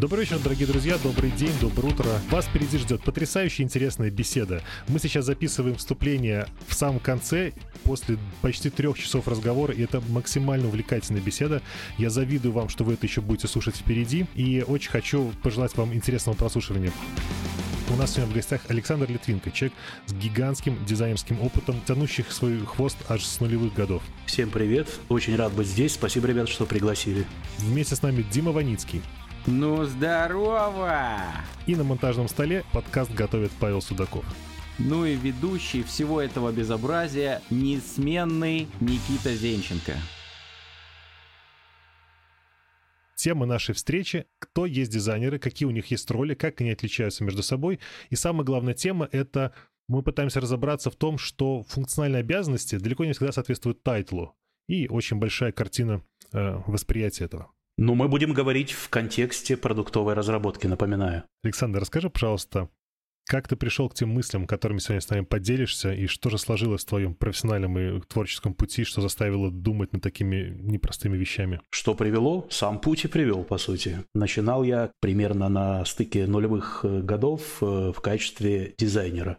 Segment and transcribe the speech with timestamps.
[0.00, 2.06] Добрый вечер, дорогие друзья, добрый день, доброе утро.
[2.30, 4.62] Вас впереди ждет потрясающая интересная беседа.
[4.86, 10.68] Мы сейчас записываем вступление в самом конце, после почти трех часов разговора, и это максимально
[10.68, 11.62] увлекательная беседа.
[11.96, 15.92] Я завидую вам, что вы это еще будете слушать впереди, и очень хочу пожелать вам
[15.92, 16.92] интересного прослушивания.
[17.90, 19.76] У нас сегодня в гостях Александр Литвинко, человек
[20.06, 24.04] с гигантским дизайнерским опытом, тянущих свой хвост аж с нулевых годов.
[24.26, 27.26] Всем привет, очень рад быть здесь, спасибо, ребят, что пригласили.
[27.58, 29.02] Вместе с нами Дима Ваницкий.
[29.50, 31.22] Ну, здорово!
[31.66, 34.26] И на монтажном столе подкаст готовит Павел Судаков.
[34.78, 39.94] Ну и ведущий всего этого безобразия несменный Никита Зенченко.
[43.16, 47.42] Тема нашей встречи— кто есть дизайнеры, какие у них есть роли, как они отличаются между
[47.42, 47.80] собой.
[48.10, 49.54] И самая главная тема— это
[49.88, 54.36] мы пытаемся разобраться в том, что функциональные обязанности далеко не всегда соответствуют тайтлу.
[54.68, 56.02] И очень большая картина
[56.34, 57.50] э, восприятия этого.
[57.78, 61.22] Но мы будем говорить в контексте продуктовой разработки, напоминаю.
[61.44, 62.68] Александр, расскажи, пожалуйста,
[63.24, 66.82] как ты пришел к тем мыслям, которыми сегодня с нами поделишься, и что же сложилось
[66.82, 71.60] в твоем профессиональном и творческом пути, что заставило думать над такими непростыми вещами?
[71.70, 72.48] Что привело?
[72.50, 74.04] Сам путь и привел, по сути.
[74.12, 79.38] Начинал я примерно на стыке нулевых э, годов э, в качестве дизайнера.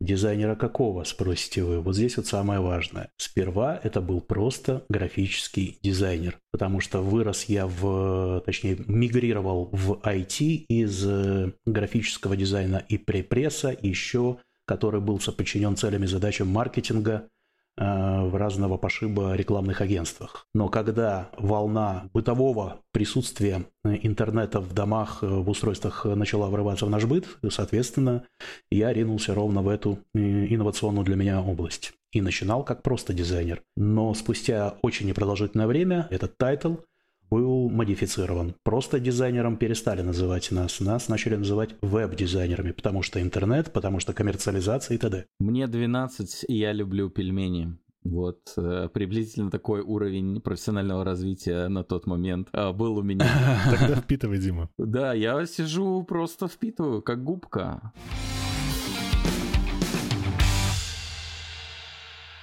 [0.00, 1.80] Дизайнера какого, спросите вы?
[1.80, 3.10] Вот здесь вот самое важное.
[3.16, 10.66] Сперва это был просто графический дизайнер, потому что вырос я в, точнее, мигрировал в IT
[10.68, 17.28] из э, графического дизайна и препресса, еще который был соподчинен целям и задачам маркетинга,
[17.76, 20.46] в разного пошиба рекламных агентствах.
[20.54, 26.90] Но когда волна бытового присутствия э, интернета в домах, э, в устройствах начала врываться в
[26.90, 28.24] наш быт, соответственно,
[28.70, 31.92] я ринулся ровно в эту инновационную для меня область.
[32.12, 33.62] И начинал как просто дизайнер.
[33.76, 36.76] Но спустя очень непродолжительное время этот title–
[37.30, 38.54] был модифицирован.
[38.62, 40.80] Просто дизайнером перестали называть нас.
[40.80, 45.26] Нас начали называть веб-дизайнерами, потому что интернет, потому что коммерциализация и т.д.
[45.38, 47.76] Мне 12, и я люблю пельмени.
[48.04, 53.26] Вот, э, приблизительно такой уровень профессионального развития на тот момент э, был у меня.
[53.64, 54.70] Тогда впитывай, Дима.
[54.78, 57.92] Да, я сижу, просто впитываю, как губка.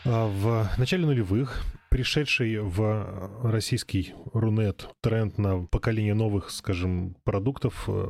[0.06, 1.64] А в начале нулевых
[1.94, 8.08] пришедший в российский Рунет тренд на поколение новых, скажем, продуктов, э,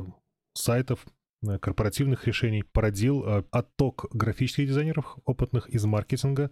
[0.54, 1.04] сайтов,
[1.46, 6.50] э, корпоративных решений породил э, отток графических дизайнеров, опытных из маркетинга,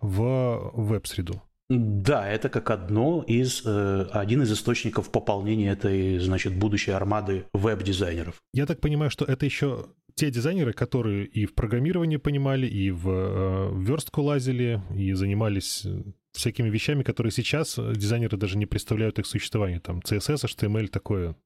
[0.00, 1.42] в веб-среду.
[1.68, 8.36] Да, это как одно из, один из источников пополнения этой, значит, будущей армады веб-дизайнеров.
[8.54, 9.86] Я так понимаю, что это еще
[10.20, 15.86] те дизайнеры, которые и в программировании понимали, и в э, верстку лазили, и занимались
[16.32, 19.80] всякими вещами, которые сейчас дизайнеры даже не представляют их существование.
[19.80, 21.36] Там CSS, HTML, такое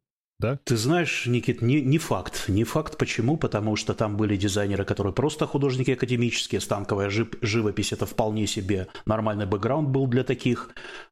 [0.40, 0.58] да?
[0.64, 2.48] Ты знаешь, Никит, не, не факт.
[2.48, 8.06] Не факт почему, потому что там были дизайнеры, которые просто художники академические, станковая живопись– это
[8.06, 10.70] вполне себе нормальный бэкграунд был для таких.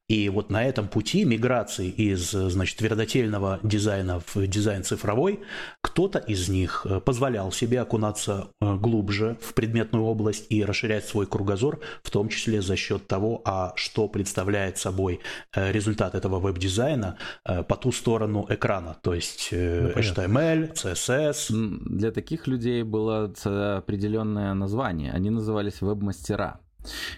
[0.08, 5.40] И вот на этом пути миграции из, значит, твердотельного дизайна в дизайн цифровой,
[5.80, 11.26] кто-то из них э, позволял себе окунаться э, глубже в предметную область и расширять свой
[11.26, 15.20] кругозор, в том числе за счет того, а что представляет собой
[15.54, 21.46] э, результат этого веб-дизайна по ту сторону экрана, то есть ну, HTML, CSS.
[21.86, 26.61] Для таких людей было определенное название, они назывались веб-мастера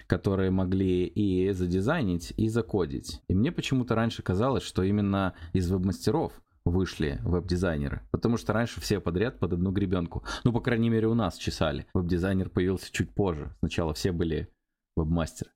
[0.07, 3.21] которые могли и задизайнить, и закодить.
[3.27, 6.33] И мне почему-то раньше казалось, что именно из веб-мастеров
[6.65, 8.01] вышли веб-дизайнеры.
[8.11, 10.23] Потому что раньше все подряд под одну гребенку.
[10.43, 11.85] Ну, по крайней мере, у нас чесали.
[11.93, 13.55] Веб-дизайнер появился чуть позже.
[13.59, 14.49] Сначала все были
[14.95, 15.51] веб-мастеры.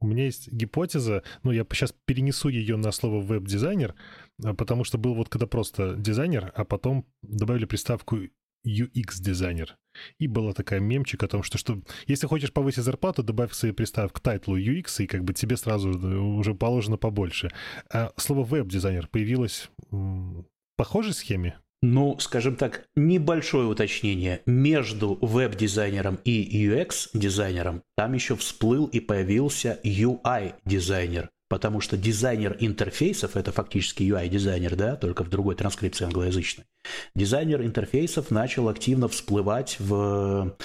[0.00, 3.94] У меня есть гипотеза, ну, я сейчас перенесу ее на слово веб-дизайнер,
[4.44, 8.18] а, потому что был вот когда просто дизайнер, а потом добавили приставку
[8.66, 9.76] UX-дизайнер.
[10.18, 14.14] И была такая мемчик о том, что, что если хочешь повысить зарплату, добавь свои приставки
[14.14, 17.50] к тайтлу UX, и как бы тебе сразу э, уже положено побольше.
[17.92, 20.44] А слово веб-дизайнер появилось в
[20.76, 21.58] похожей схеме?
[21.82, 24.40] Ну, скажем так, небольшое уточнение.
[24.46, 33.52] Между веб-дизайнером и UX-дизайнером там еще всплыл и появился UI-дизайнер потому что дизайнер интерфейсов, это
[33.52, 36.64] фактически UI-дизайнер, да, только в другой транскрипции англоязычной,
[37.14, 40.56] дизайнер интерфейсов начал активно всплывать в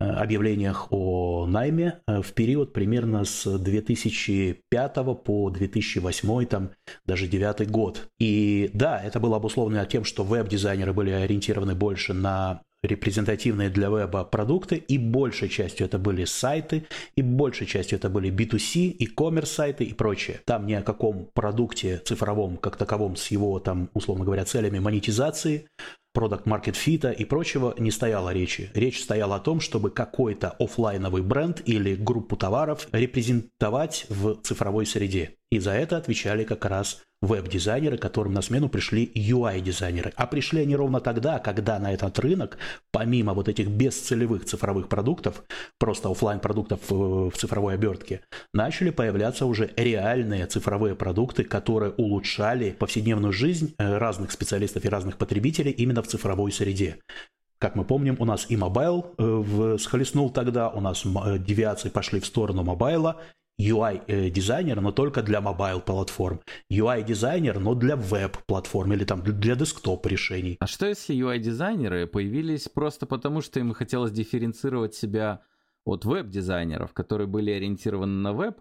[0.00, 6.70] э, объявлениях о найме э, в период примерно с 2005 по 2008, там,
[7.04, 8.08] даже 2009 год.
[8.18, 14.24] И да, это было обусловлено тем, что веб-дизайнеры были ориентированы больше на репрезентативные для веба
[14.24, 16.86] продукты, и большей частью это были сайты,
[17.16, 20.40] и большей частью это были B2C, и коммерс сайты и прочее.
[20.44, 25.66] Там ни о каком продукте цифровом как таковом с его, там, условно говоря, целями монетизации,
[26.12, 28.70] продукт маркет фита и прочего не стояло речи.
[28.74, 35.36] Речь стояла о том, чтобы какой-то офлайновый бренд или группу товаров репрезентовать в цифровой среде.
[35.50, 40.12] И за это отвечали как раз веб-дизайнеры, которым на смену пришли UI-дизайнеры.
[40.16, 42.58] А пришли они ровно тогда, когда на этот рынок,
[42.92, 45.42] помимо вот этих бесцелевых цифровых продуктов,
[45.78, 48.22] просто офлайн продуктов в цифровой обертке,
[48.54, 55.16] начали появляться уже реальные цифровые продукты, которые улучшали повседневную жизнь э, разных специалистов и разных
[55.16, 56.98] потребителей именно в цифровой среде.
[57.58, 62.18] Как мы помним, у нас и mobile э, схлестнул тогда, у нас э, девиации пошли
[62.18, 63.20] в сторону mobile а,
[63.60, 66.40] UI-дизайнер, но только для mobile-платформ.
[66.70, 70.56] UI-дизайнер, но для веб-платформ или там для desktop-решений.
[70.60, 75.42] А что если UI-дизайнеры появились просто потому, что им хотелось дифференцировать себя
[75.84, 78.58] от веб-дизайнеров, которые были ориентированы на веб,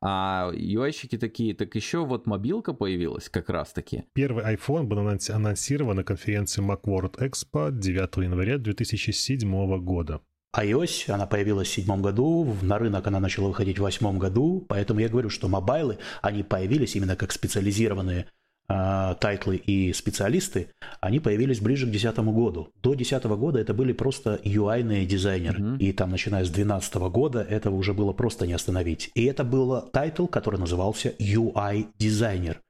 [0.00, 4.04] а UI-щики такие, так еще вот мобилка появилась как раз-таки.
[4.12, 10.20] Первый iPhone был анонсирован на конференции Macworld Expo 9 января 2007 года
[10.56, 15.00] iOS, она появилась в седьмом году, на рынок она начала выходить в восьмом году, поэтому
[15.00, 18.26] я говорю, что мобайлы, они появились именно как специализированные
[18.68, 22.72] э, тайтлы и специалисты, они появились ближе к десятому году.
[22.82, 25.78] До десятого года это были просто UI-ные дизайнеры, mm-hmm.
[25.78, 29.10] и там, начиная с двенадцатого года, этого уже было просто не остановить.
[29.14, 32.60] И это был title, который назывался UI-дизайнер.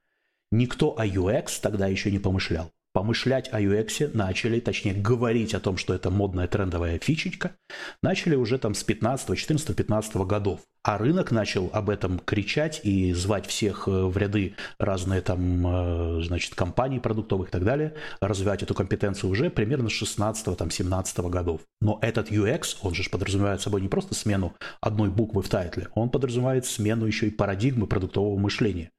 [0.51, 5.77] Никто о UX тогда еще не помышлял помышлять о UX начали, точнее говорить о том,
[5.77, 7.55] что это модная трендовая фичечка,
[8.03, 10.59] начали уже там с 15, 14, 15 годов.
[10.83, 16.23] А рынок начал об этом кричать и звать всех э, в ряды разные там, э,
[16.23, 21.19] значит, компаний продуктовых и так далее, развивать эту компетенцию уже примерно с 16 там, 17
[21.19, 21.61] годов.
[21.79, 26.09] Но этот UX, он же подразумевает собой не просто смену одной буквы в тайтле, он
[26.09, 28.91] подразумевает смену еще и парадигмы продуктового мышления.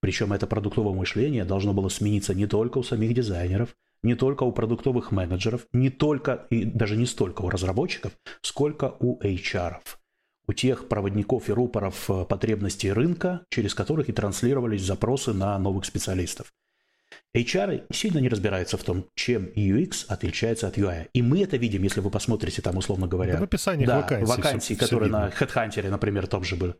[0.00, 4.52] Причем это продуктовое мышление должно было смениться не только у самих дизайнеров, не только у
[4.52, 8.12] продуктовых менеджеров, не только и даже не столько у разработчиков,
[8.42, 9.78] сколько у HR.
[10.48, 15.84] У тех проводников и рупоров э, потребностей рынка, через которых и транслировались запросы на новых
[15.84, 16.52] специалистов.
[17.36, 21.08] HR сильно не разбираются в том, чем UX отличается от UI.
[21.12, 23.34] И мы это видим, если вы посмотрите там, условно говоря...
[23.34, 24.26] Да в описании да, вакансий.
[24.26, 26.74] Вакансии, все, которые все на HeadHunter, например, том же были.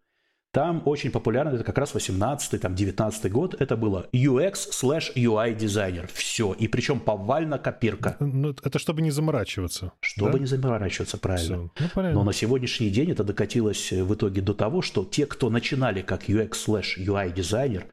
[0.57, 5.55] Там очень популярно, это как раз 18 там 19 год, это было UX slash UI
[5.55, 6.09] дизайнер.
[6.11, 6.55] Все.
[6.55, 8.17] И причем повально копирка.
[8.21, 9.93] Ну, это чтобы не заморачиваться.
[10.01, 10.39] Чтобы да?
[10.39, 11.69] не заморачиваться, правильно.
[11.79, 16.01] Ну, Но на сегодняшний день это докатилось в итоге до того, что те, кто начинали
[16.01, 17.89] как UX slash UI дизайнер,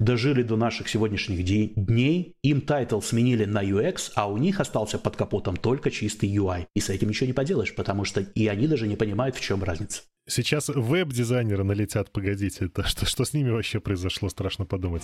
[0.00, 5.14] дожили до наших сегодняшних дней, им title сменили на UX, а у них остался под
[5.14, 6.66] капотом только чистый UI.
[6.74, 9.62] И с этим ничего не поделаешь, потому что и они даже не понимают, в чем
[9.62, 10.02] разница.
[10.28, 15.02] Сейчас веб-дизайнеры налетят, погодите, это что, что с ними вообще произошло, страшно подумать.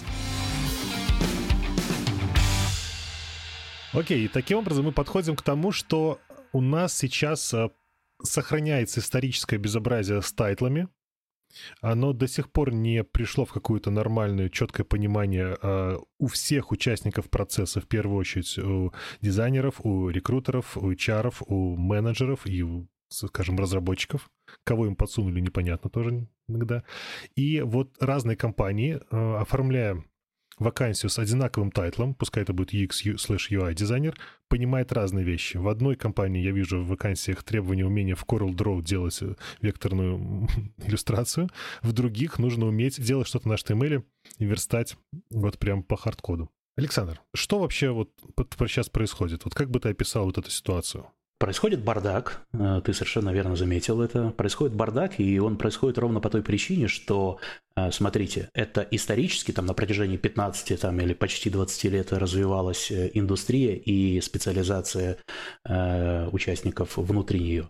[3.93, 6.19] Окей, таким образом мы подходим к тому, что
[6.53, 7.71] у нас сейчас а,
[8.23, 10.89] сохраняется историческое безобразие с тайтлами.
[11.81, 17.31] Оно до сих пор не пришло в какое-то нормальное, четкое понимание э, у всех участников
[17.31, 23.58] процесса, в первую очередь у дизайнеров, у рекрутеров, у HR, у менеджеров и у скажем,
[23.58, 24.31] разработчиков.
[24.64, 26.84] Кого им подсунули, непонятно тоже иногда.
[27.37, 30.05] И вот разные компании, э, оформляя
[30.58, 34.16] вакансию с одинаковым тайтлом, пускай это будет UX slash UI дизайнер,
[34.49, 35.56] понимает разные вещи.
[35.56, 40.48] В одной компании я вижу в вакансиях требования умения в Coral Draw делать э, векторную
[40.79, 41.50] иллюстрацию,
[41.82, 44.05] в других нужно уметь делать что-то на HTML
[44.39, 44.96] и верстать
[45.31, 46.50] вот прям по хардкоду.
[46.77, 48.10] Александр, что вообще вот
[48.67, 49.44] сейчас происходит?
[49.44, 51.06] Вот как бы ты описал вот эту ситуацию?
[51.44, 54.31] Происходит бардак, э, ты совершенно верно заметил это.
[54.31, 57.39] Происходит бардак, и он происходит ровно по той причине, что,
[57.77, 63.10] э, смотрите, это исторически там на протяжении 15 там, или почти 20 лет развивалась э,
[63.13, 65.19] индустрия и специализация
[65.69, 67.69] э, участников внутри нее.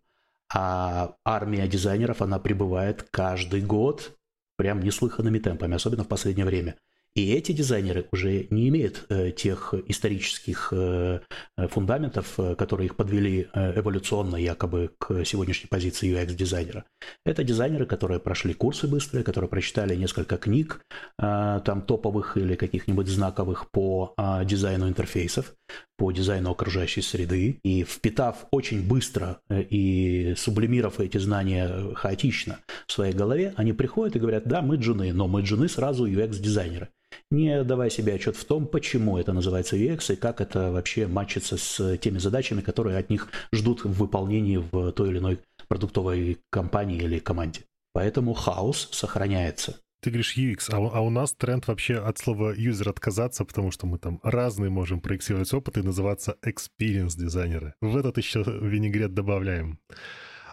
[0.54, 4.12] А армия дизайнеров, она прибывает каждый год
[4.56, 6.76] прям неслыханными темпами, особенно в последнее время.
[7.14, 11.20] И эти дизайнеры уже не имеют э, тех исторических э,
[11.56, 16.84] э фундаментов, которые их подвели эволюционно якобы к сегодняшней позиции UX-дизайнера.
[17.24, 20.80] Это дизайнеры, которые прошли курсы быстрые, которые прочитали несколько книг,
[21.18, 25.54] там топовых или каких-нибудь знаковых по дизайну интерфейсов,
[25.96, 32.92] по дизайну окружающей среды, и впитав очень быстро э, и сублимировав эти знания хаотично в
[32.92, 36.88] своей голове, они приходят и говорят, да, мы джуны, но мы джуны сразу UX-дизайнеры
[37.30, 41.56] не давая себе отчет в том, почему это называется UX и как это вообще матчится
[41.56, 46.98] с теми задачами, которые от них ждут в выполнении в той или иной продуктовой компании
[46.98, 47.62] или команде.
[47.92, 49.76] Поэтому хаос сохраняется.
[50.04, 53.86] Ты говоришь UX, а, а у нас тренд вообще от слова user отказаться, потому что
[53.86, 57.72] мы там разные можем проектировать опыт и называться experience дизайнеры.
[57.80, 59.78] В этот еще винегрет добавляем.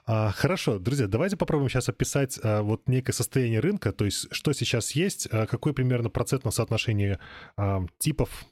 [0.06, 4.54] А, хорошо, друзья, давайте попробуем сейчас описать а, вот некое состояние рынка, то есть что
[4.54, 7.20] сейчас есть, а, какое примерно процентное соотношение
[7.58, 8.46] а, типов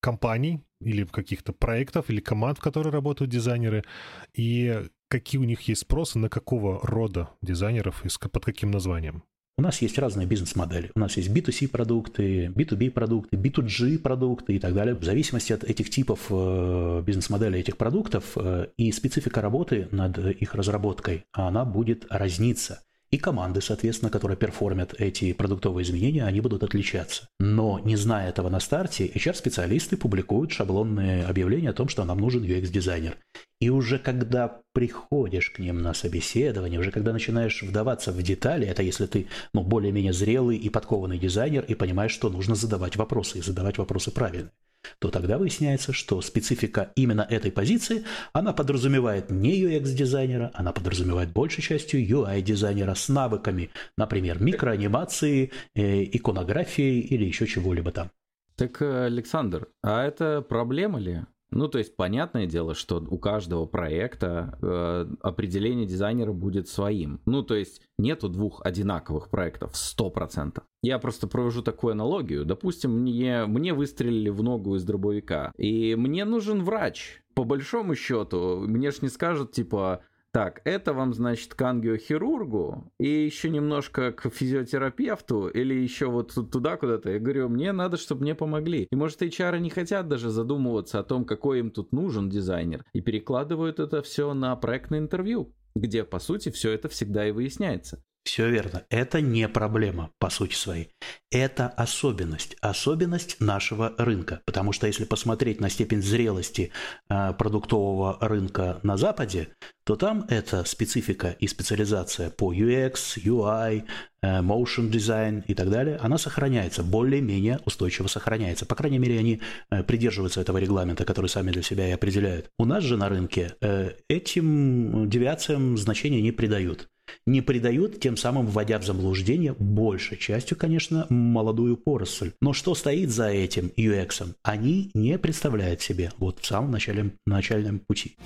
[0.00, 3.84] компаний или каких-то проектов или команд, в которые работают дизайнеры,
[4.32, 9.22] и какие у них есть спросы на какого рода дизайнеров и под каким названием.
[9.56, 10.90] У нас есть разные бизнес-модели.
[10.96, 14.96] У нас есть B2C продукты, B2B продукты, B2G продукты и так далее.
[14.96, 20.56] В зависимости от этих типов э, бизнес-моделей этих продуктов э, и специфика работы над их
[20.56, 22.82] разработкой, она будет разниться.
[23.14, 27.28] И команды, соответственно, которые перформят эти продуктовые изменения, они будут отличаться.
[27.38, 32.42] Но не зная этого на старте, HR-специалисты публикуют шаблонные объявления о том, что нам нужен
[32.42, 33.16] UX-дизайнер.
[33.60, 38.82] И уже когда приходишь к ним на собеседование, уже когда начинаешь вдаваться в детали, это
[38.82, 43.42] если ты ну, более-менее зрелый и подкованный дизайнер и понимаешь, что нужно задавать вопросы и
[43.42, 44.50] задавать вопросы правильно
[44.98, 51.62] то тогда выясняется, что специфика именно этой позиции, она подразумевает не UX-дизайнера, она подразумевает большей
[51.62, 58.10] частью UI-дизайнера с навыками, например, микроанимации, э, иконографии или еще чего-либо там.
[58.56, 61.22] Так, э, Александр, а это проблема ли?
[61.54, 67.20] Ну, то есть, понятное дело, что у каждого проекта э, определение дизайнера будет своим.
[67.26, 70.62] Ну, то есть, нету двух одинаковых проектов 100%.
[70.82, 72.44] Я просто провожу такую аналогию.
[72.44, 77.22] Допустим, мне, мне выстрелили в ногу из дробовика, и мне нужен врач.
[77.34, 80.02] По большому счету, мне ж не скажут, типа,
[80.34, 86.76] так, это вам, значит, к ангиохирургу и еще немножко к физиотерапевту или еще вот туда
[86.76, 87.12] куда-то.
[87.12, 88.88] Я говорю, мне надо, чтобы мне помогли.
[88.90, 93.00] И может, HR не хотят даже задумываться о том, какой им тут нужен дизайнер, и
[93.00, 98.02] перекладывают это все на проектное интервью, где, по сути, все это всегда и выясняется.
[98.24, 98.84] Все верно.
[98.88, 100.88] Это не проблема по сути своей.
[101.30, 102.56] Это особенность.
[102.62, 104.40] Особенность нашего рынка.
[104.46, 106.72] Потому что если посмотреть на степень зрелости
[107.10, 109.50] э, продуктового рынка на Западе,
[109.84, 113.84] то там эта специфика и специализация по UX, UI,
[114.22, 118.64] э, motion design и так далее, она сохраняется, более-менее устойчиво сохраняется.
[118.64, 122.48] По крайней мере, они э, придерживаются этого регламента, который сами для себя и определяют.
[122.58, 126.88] У нас же на рынке э, этим девиациям значения не придают
[127.26, 132.32] не придают, тем самым вводя в заблуждение большей частью, конечно, молодую поросль.
[132.40, 134.34] Но что стоит за этим UX?
[134.42, 138.16] Они не представляют себе вот в самом начале, начальном пути.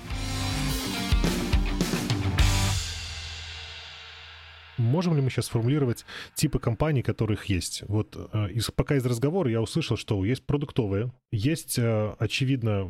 [4.79, 6.05] Можем ли мы сейчас сформулировать
[6.35, 7.83] типы компаний, которых есть?
[7.89, 12.89] Вот э, из, пока из разговора я услышал, что есть продуктовые, есть, э, очевидно,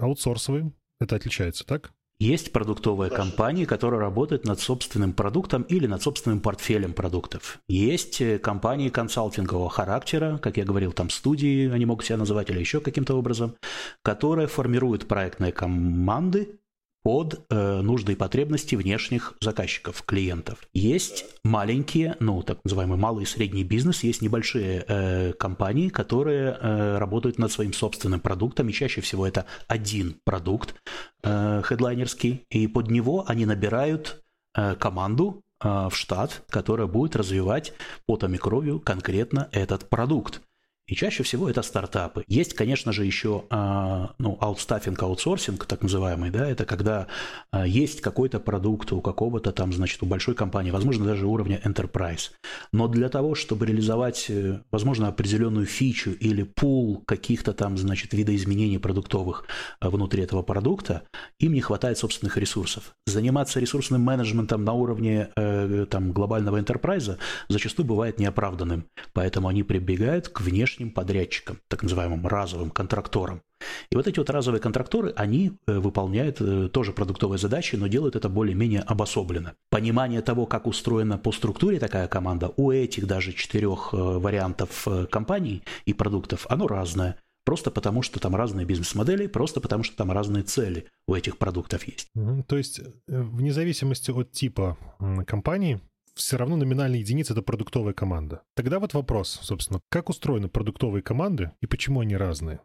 [0.00, 1.92] аутсорсовые, это отличается, так?
[2.20, 7.58] Есть продуктовые компании, которые работают над собственным продуктом или над собственным портфелем продуктов.
[7.68, 12.60] Есть э, компании консалтингового характера, как я говорил, там студии они могут себя называть или
[12.60, 13.56] еще каким-то образом,
[14.02, 16.60] которые формируют проектные команды
[17.04, 20.58] под э, нужды и потребности внешних заказчиков, клиентов.
[20.72, 26.96] Есть маленькие, ну, так называемый малый и средний бизнес, есть небольшие э, компании, которые э,
[26.96, 30.74] работают над своим собственным продуктом, и чаще всего это один продукт
[31.22, 34.22] э, хедлайнерский, и под него они набирают
[34.56, 37.74] э, команду э, в штат, которая будет развивать
[38.06, 40.40] потом и кровью конкретно этот продукт.
[40.86, 42.24] И чаще всего это стартапы.
[42.28, 47.06] Есть, конечно же, еще а, ну, аутстаффинг, аутсорсинг, так называемый, да, это когда
[47.50, 52.32] а, есть какой-то продукт у какого-то там, значит, у большой компании, возможно, даже уровня enterprise.
[52.70, 58.78] Но для того, чтобы реализовать, э, возможно, определенную фичу или пул каких-то там, значит, видоизменений
[58.78, 59.46] продуктовых
[59.80, 61.04] а, внутри этого продукта,
[61.40, 62.92] им не хватает собственных ресурсов.
[63.06, 67.16] Заниматься ресурсным менеджментом на уровне э, там, глобального enterprise
[67.48, 68.84] зачастую бывает неоправданным.
[69.14, 73.42] Поэтому они прибегают к внешним внешним подрядчикам, так называемым разовым контракторам.
[73.90, 78.16] И вот эти вот разовые контракторы, они э, выполняют э, тоже продуктовые задачи, но делают
[78.16, 79.54] это более-менее обособленно.
[79.70, 85.62] Понимание того, как устроена по структуре такая команда, у этих даже четырех э, вариантов компаний
[85.86, 87.16] и продуктов, оно разное.
[87.46, 91.86] Просто потому, что там разные бизнес-модели, просто потому, что там разные цели у этих продуктов
[91.86, 92.08] есть.
[92.48, 94.78] То есть, вне зависимости от типа
[95.26, 95.80] компании,
[96.14, 98.42] все равно номинальная единица— это продуктовая команда.
[98.54, 102.60] Тогда вот вопрос, собственно, как устроены продуктовые команды и почему они разные?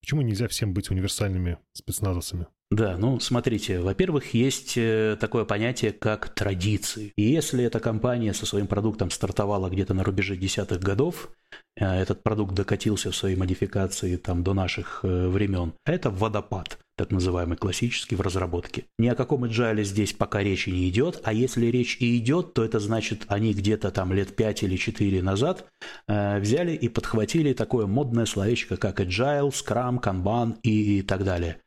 [0.00, 2.46] Почему нельзя всем быть универсальными спецназовцами?
[2.70, 7.12] Да, ну смотрите, во-первых, есть э, такое понятие, как традиции.
[7.16, 11.30] И если эта компания со своим продуктом стартовала где-то на рубеже десятых годов,
[11.76, 17.10] э, этот продукт докатился в своей модификации там, до наших э, времен, это водопад так
[17.10, 18.84] называемый классический в разработке.
[18.98, 22.64] Ни о каком agile здесь пока речи не идет, а если речь и идет, то
[22.64, 25.66] это значит, они где-то там лет 5 или 4 назад
[26.06, 31.58] э, взяли и подхватили такое модное словечко, как agile, scrum, kanban и, и так далее.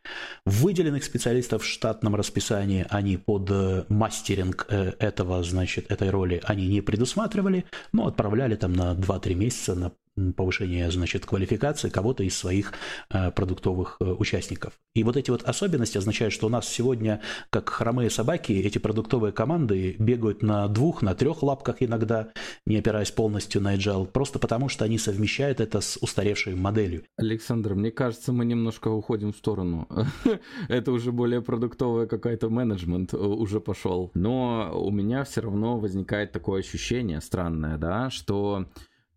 [0.45, 6.67] Выделенных специалистов в штатном расписании они под э, мастеринг э, этого, значит, этой роли они
[6.67, 9.91] не предусматривали, но отправляли там на 2-3 месяца на
[10.35, 12.73] повышение, значит, квалификации кого-то из своих
[13.09, 14.73] э, продуктовых э, участников.
[14.95, 19.31] И вот эти вот особенности означают, что у нас сегодня, как хромые собаки, эти продуктовые
[19.31, 22.29] команды бегают на двух, на трех лапках иногда,
[22.65, 27.03] не опираясь полностью на agile, просто потому что они совмещают это с устаревшей моделью.
[27.17, 29.87] Александр, мне кажется, мы немножко уходим в сторону.
[30.67, 34.11] это уже более продуктовая какая-то менеджмент э, уже пошел.
[34.13, 38.65] Но у меня все равно возникает такое ощущение странное, да, что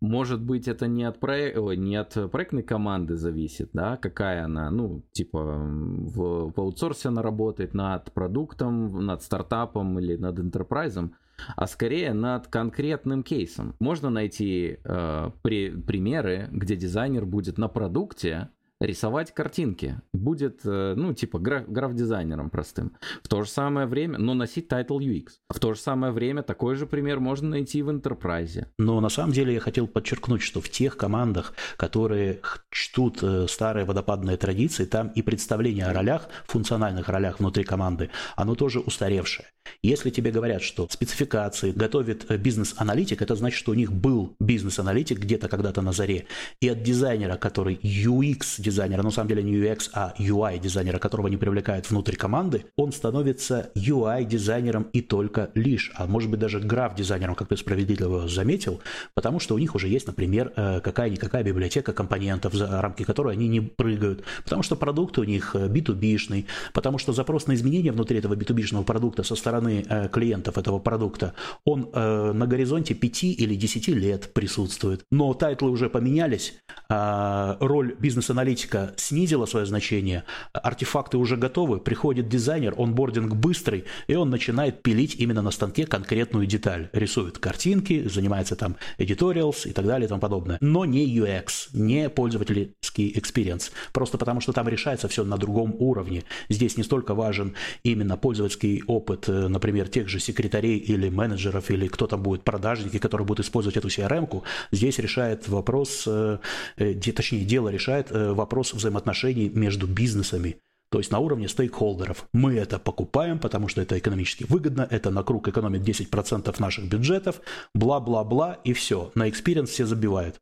[0.01, 1.55] может быть, это не от, проек...
[1.77, 7.75] не от проектной команды зависит, да, какая она, ну, типа, в, в аутсорсе она работает
[7.75, 11.11] над продуктом, над стартапом или над enterprise,
[11.55, 13.75] а скорее над конкретным кейсом.
[13.79, 18.49] Можно найти э, при, примеры, где дизайнер будет на продукте,
[18.81, 20.01] рисовать картинки.
[20.11, 22.97] Будет, э, ну, типа граф, граф-дизайнером простым.
[23.23, 25.27] В то же самое время, но носить title UX.
[25.49, 28.65] В то же самое время такой же пример можно найти в Enterprise.
[28.77, 33.85] Но на самом деле я хотел подчеркнуть, что в тех командах, которые чтут э, старые
[33.85, 39.47] водопадные традиции, там и представление о ролях, функциональных ролях внутри команды, оно тоже устаревшее.
[39.83, 45.19] Если тебе говорят, что спецификации готовит э, бизнес-аналитик, это значит, что у них был бизнес-аналитик
[45.19, 46.25] где-то когда-то на заре,
[46.59, 51.27] и от дизайнера, который UX дизайнера, на самом деле не UX, а UI дизайнера, которого
[51.27, 56.59] они привлекают внутрь команды, он становится UI дизайнером и только лишь, а может быть даже
[56.59, 58.79] граф дизайнером, как ты справедливо заметил,
[59.13, 63.49] потому что у них уже есть, например, э, какая-никакая библиотека компонентов, за рамки которой они
[63.49, 68.19] не прыгают, потому что продукт у них B2B-шный, э, потому что запрос на изменения внутри
[68.19, 71.33] этого B2B-шного продукта со стороны э, клиентов этого продукта,
[71.65, 75.01] он на горизонте 5 или 10 лет присутствует.
[75.11, 76.53] Но тайтлы уже поменялись,
[76.89, 84.15] а роль бизнес-аналитика аналитика снизила свое значение, артефакты уже готовы, приходит дизайнер, onboarding быстрый, и
[84.15, 86.89] он начинает пилить именно на станке конкретную деталь.
[86.93, 90.57] Рисует картинки, занимается там editorials и так далее и тому подобное.
[90.61, 93.71] Но не UX, не пользовательский experience.
[93.93, 96.23] Просто потому, что там решается все на другом уровне.
[96.49, 101.87] Здесь не столько важен именно пользовательский опыт, э, например, тех же секретарей или менеджеров, или
[101.87, 104.43] кто там будет продажники, которые будут использовать эту CRM-ку.
[104.71, 106.37] Здесь решает вопрос, э,
[106.77, 110.57] э, точнее, дело решает вопрос вопрос взаимоотношений между бизнесами.
[110.91, 112.25] То есть на уровне стейкхолдеров.
[112.33, 117.39] Мы это покупаем, потому что это экономически выгодно, это на круг экономит 10% наших бюджетов,
[117.73, 119.09] бла-бла-бла, и все.
[119.15, 120.35] На experience все забивают.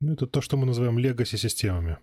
[0.00, 1.98] Ну, это то, что мы называем legacy-системами.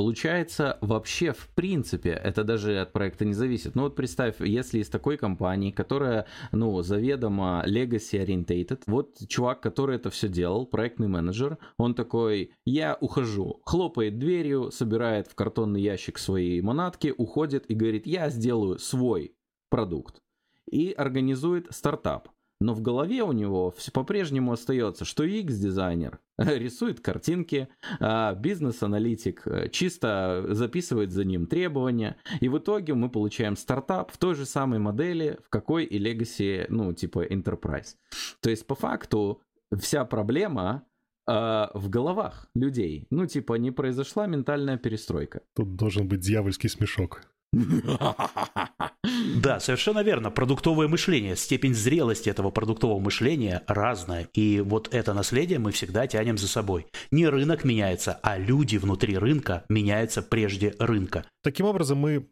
[0.00, 3.74] Получается, вообще, в принципе, это даже от проекта не зависит.
[3.74, 9.96] Ну вот представь, если из такой компании, которая, ну, заведомо legacy orientated, вот чувак, который
[9.96, 16.16] это все делал, проектный менеджер, он такой, я ухожу, хлопает дверью, собирает в картонный ящик
[16.16, 19.36] свои манатки, уходит и говорит, я сделаю свой
[19.68, 20.22] продукт.
[20.64, 27.68] И организует стартап но в голове у него все по-прежнему остается, что UX-дизайнер рисует картинки,
[27.98, 34.18] а бизнес-аналитик э, чисто записывает за ним требования, и в итоге мы получаем стартап в
[34.18, 37.96] той же самой модели, в какой и Legacy, ну, типа Enterprise.
[38.40, 39.40] То есть, по факту,
[39.76, 40.84] вся проблема
[41.26, 43.06] э, в головах людей.
[43.10, 45.42] Ну, типа, не произошла ментальная перестройка.
[45.54, 47.22] Тут должен быть дьявольский смешок.
[49.36, 50.30] Да, совершенно верно.
[50.30, 54.28] Продуктовое мышление, степень зрелости этого продуктового мышления разная.
[54.34, 56.86] И вот это наследие мы всегда тянем за собой.
[57.10, 61.24] Не рынок меняется, а люди внутри рынка меняются прежде рынка.
[61.42, 62.28] Таким образом, мы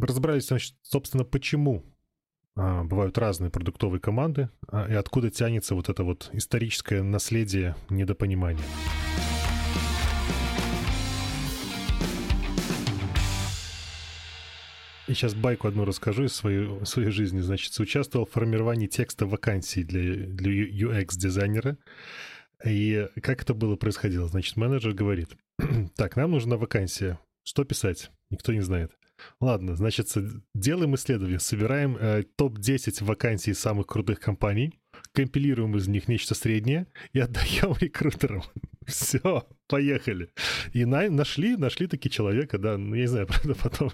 [0.00, 1.84] разобрались, значит, собственно, почему
[2.54, 8.64] а, бывают разные продуктовые команды а, и откуда тянется вот это вот историческое наследие недопонимания.
[15.12, 17.40] И сейчас байку одну расскажу из своей, своей жизни.
[17.40, 21.76] Значит, участвовал в формировании текста вакансий для, для UX-дизайнера.
[22.64, 24.26] И как это было происходило?
[24.26, 25.28] Значит, менеджер говорит,
[25.96, 27.18] так, нам нужна вакансия.
[27.42, 28.10] Что писать?
[28.30, 28.92] Никто не знает.
[29.38, 30.08] Ладно, значит,
[30.54, 34.80] делаем исследование, собираем э, топ-10 вакансий самых крутых компаний,
[35.12, 38.44] компилируем из них нечто среднее и отдаем рекрутерам.
[38.86, 39.46] Все.
[39.68, 40.30] Поехали.
[40.72, 42.76] И на, нашли, нашли таки человека, да.
[42.76, 43.92] Ну, я не знаю, правда, потом,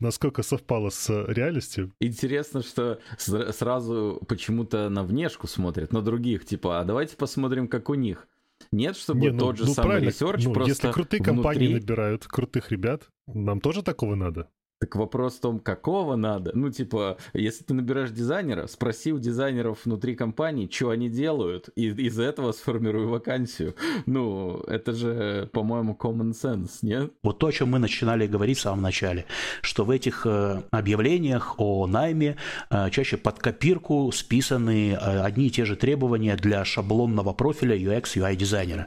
[0.00, 1.92] насколько совпало с реальностью.
[2.00, 7.94] Интересно, что сразу почему-то на внешку смотрят, на других, типа, а давайте посмотрим, как у
[7.94, 8.26] них.
[8.72, 11.34] Нет, чтобы не, ну, тот же ну, самый research ну, просто Если крутые внутри...
[11.34, 14.48] компании набирают крутых ребят, нам тоже такого надо?
[14.80, 16.52] Так вопрос в том, какого надо.
[16.54, 21.88] Ну, типа, если ты набираешь дизайнера, спроси у дизайнеров внутри компании, что они делают, и
[21.88, 23.74] из этого сформируй вакансию.
[24.06, 27.12] Ну, это же, по-моему, common sense, нет?
[27.22, 29.26] Вот то, о чем мы начинали говорить в самом начале,
[29.60, 32.38] что в этих э, объявлениях о найме
[32.70, 38.16] э, чаще под копирку списаны э, одни и те же требования для шаблонного профиля UX
[38.16, 38.86] UI дизайнера.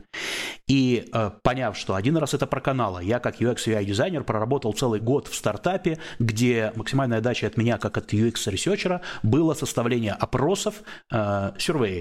[0.68, 1.12] И
[1.44, 5.36] поняв, что один раз это проканало, я как UX UI дизайнер проработал целый год в
[5.36, 10.76] стартапе, этапе, где максимальная отдача от меня, как от UX-ресерчера, было составление опросов,
[11.12, 11.52] э,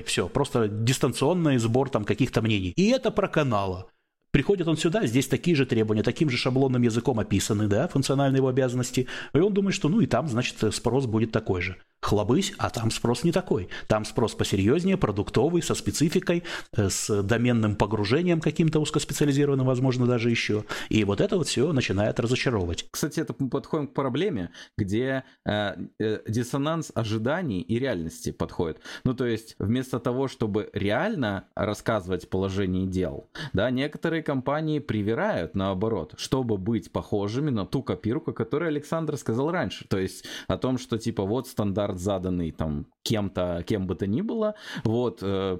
[0.06, 2.72] все, просто дистанционный сбор там каких-то мнений.
[2.76, 3.86] И это проканало.
[4.32, 8.48] Приходит он сюда, здесь такие же требования, таким же шаблонным языком описаны, да, функциональные его
[8.48, 9.06] обязанности.
[9.34, 12.90] И он думает, что ну и там, значит, спрос будет такой же хлобысь, а там
[12.90, 13.68] спрос не такой.
[13.86, 16.42] Там спрос посерьезнее, продуктовый, со спецификой,
[16.76, 20.64] э, с доменным погружением каким-то узкоспециализированным, возможно, даже еще.
[20.88, 22.86] И вот это вот все начинает разочаровывать.
[22.90, 28.80] Кстати, это мы подходим к проблеме, где э, э, диссонанс ожиданий и реальности подходит.
[29.04, 36.14] Ну, то есть, вместо того, чтобы реально рассказывать положение дел, да, некоторые компании привирают наоборот,
[36.16, 39.86] чтобы быть похожими на ту копирку, которую Александр сказал раньше.
[39.88, 44.06] То есть, о том, что типа вот стандарт стандарт, заданный там кем-то, кем бы то
[44.06, 44.54] ни было,
[44.84, 45.58] вот, э,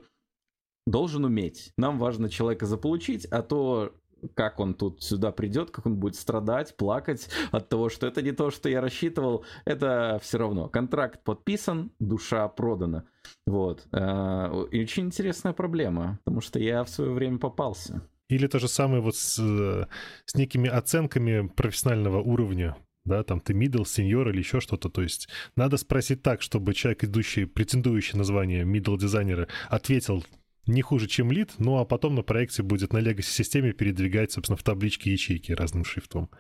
[0.87, 1.72] должен уметь.
[1.79, 3.92] Нам важно человека заполучить, а то
[4.37, 8.31] как он тут сюда придет, как он будет страдать, плакать от того, что это не
[8.31, 10.68] то, что я рассчитывал, это все равно.
[10.68, 13.05] Контракт подписан, душа продана.
[13.46, 13.87] Вот.
[13.92, 18.03] Э, и очень интересная проблема, потому что я в свое время попался.
[18.33, 19.87] Или то же самое вот с, э,
[20.25, 24.88] с некими оценками профессионального уровня да, там ты middle, senior или еще что-то.
[24.88, 30.25] То есть надо спросить так, чтобы человек, идущий, претендующий на звание middle дизайнера, ответил
[30.66, 34.57] не хуже, чем лид, ну а потом на проекте будет на legacy системе передвигать, собственно,
[34.57, 36.31] в табличке ячейки разным шрифтом.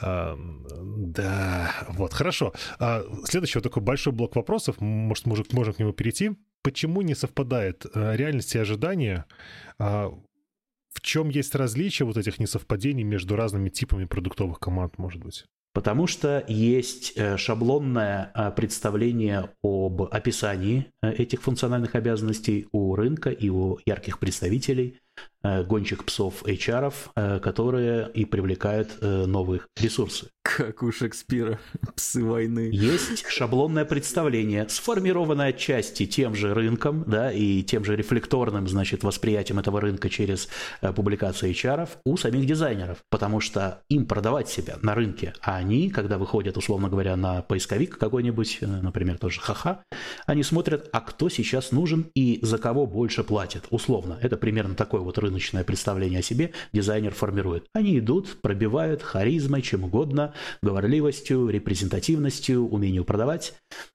[0.00, 0.38] А,
[0.96, 2.54] да, вот, хорошо.
[2.78, 6.30] А, следующий вот такой большой блок вопросов, может, можем, можем к нему перейти.
[6.62, 9.26] Почему не совпадает а, реальность и ожидания?
[9.80, 10.12] А,
[10.92, 15.44] в чем есть различие вот этих несовпадений между разными типами продуктовых команд, может быть?
[15.78, 23.30] Потому что есть э, шаблонное э, представление об описании э, этих функциональных обязанностей у рынка
[23.30, 25.00] и у ярких представителей.
[25.42, 30.30] Гонщик псов HR, которые и привлекают новых ресурсы.
[30.56, 31.58] Как у Шекспира,
[31.94, 32.70] псы войны.
[32.72, 39.58] Есть шаблонное представление, сформированное отчасти тем же рынком, да, и тем же рефлекторным, значит, восприятием
[39.58, 40.48] этого рынка через
[40.96, 46.16] публикации HR у самих дизайнеров, потому что им продавать себя на рынке, а они, когда
[46.16, 49.82] выходят, условно говоря, на поисковик какой-нибудь, например, тоже ха-ха,
[50.24, 54.18] они смотрят, а кто сейчас нужен и за кого больше платят, условно.
[54.22, 57.66] Это примерно такой вот рыночное представление о себе дизайнер формирует.
[57.74, 63.54] Они идут, пробивают харизмой, чем угодно, говорливостью, репрезентативностью, умением продавать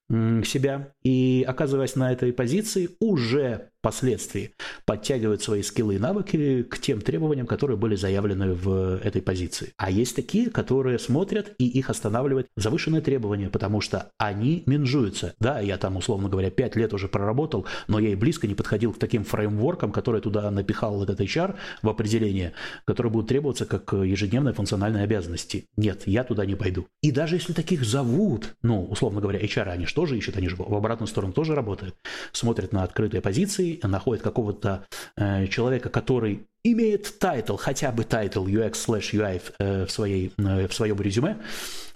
[0.10, 0.94] себя.
[1.04, 4.54] И оказываясь на этой позиции, уже впоследствии
[4.86, 9.74] подтягивают свои скиллы и навыки к тем требованиям, которые были заявлены в этой позиции.
[9.76, 15.34] А есть такие, которые смотрят и их останавливают завышенные требования, потому что они менжуются.
[15.40, 18.94] Да, я там, условно говоря, 5 лет уже проработал, но я и близко не подходил
[18.94, 22.54] к таким фреймворкам, которые туда напихал этот HR в определение,
[22.86, 25.66] которые будут требоваться как ежедневные функциональные обязанности.
[25.76, 26.88] Нет, я туда не пойду.
[27.02, 30.76] И даже если таких зовут, ну, условно говоря, HR, они же ищут, они же в
[30.76, 31.96] обратную сторону тоже работают,
[32.32, 34.86] смотрят на открытые позиции, находят какого-то
[35.18, 40.68] э, человека, который имеет title, хотя бы title UX slash UI э, в, своей, э,
[40.68, 41.38] в своем резюме,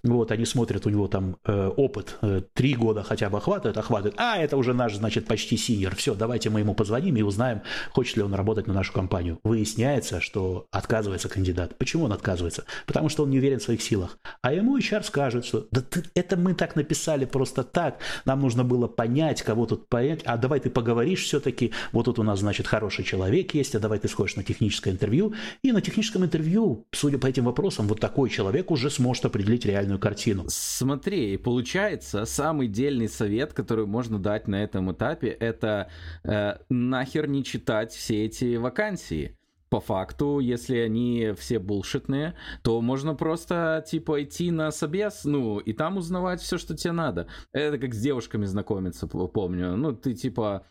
[0.08, 4.15] вот, они смотрят, у него там э, опыт э, три года хотя бы охватывает, охватывает.
[4.17, 5.95] А, это уже наш, значит, почти senior.
[5.96, 9.39] Все, давайте мы ему позвоним и узнаем, хочет ли он работать на нашу компанию.
[9.43, 11.78] Выясняется, что отказывается кандидат.
[11.78, 12.65] Почему он отказывается?
[12.86, 14.17] Потому что он не уверен в своих силах.
[14.41, 18.00] А ему HR скажет, что да ты, это мы так написали просто так.
[18.26, 20.22] Нам нужно было понять, кого тут понять.
[20.26, 21.72] А давай ты поговоришь все-таки.
[21.91, 25.34] Вот тут у нас, значит, хороший человек есть, а давай ты сходишь на техническое интервью.
[25.63, 29.96] И на техническом интервью, судя по этим вопросам, вот такой человек уже сможет определить реальную
[29.97, 30.45] полную картину.
[30.47, 35.89] Смотри, получается, самый дельный совет, который можно дать на этом этапе, это
[36.23, 39.36] э, нахер не читать все эти вакансии
[39.69, 45.73] по факту, если они все булшитные, то можно просто, типа, идти на собес, ну, и
[45.73, 47.27] там узнавать все, что тебе надо.
[47.51, 49.75] Это как с девушками знакомиться, помню.
[49.75, 50.65] Ну, ты, типа,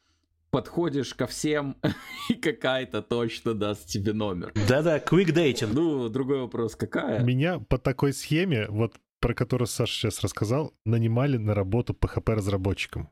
[0.50, 1.76] подходишь ко всем,
[2.30, 4.54] и какая-то точно даст тебе номер.
[4.66, 5.72] Да-да, quick dating.
[5.74, 7.22] Ну, другой вопрос, какая?
[7.22, 8.94] Меня по такой схеме, вот
[9.26, 13.10] про которую Саша сейчас рассказал, нанимали на работу PHP-разработчиком.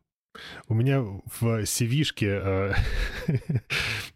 [0.69, 2.75] У меня в CV-шке э,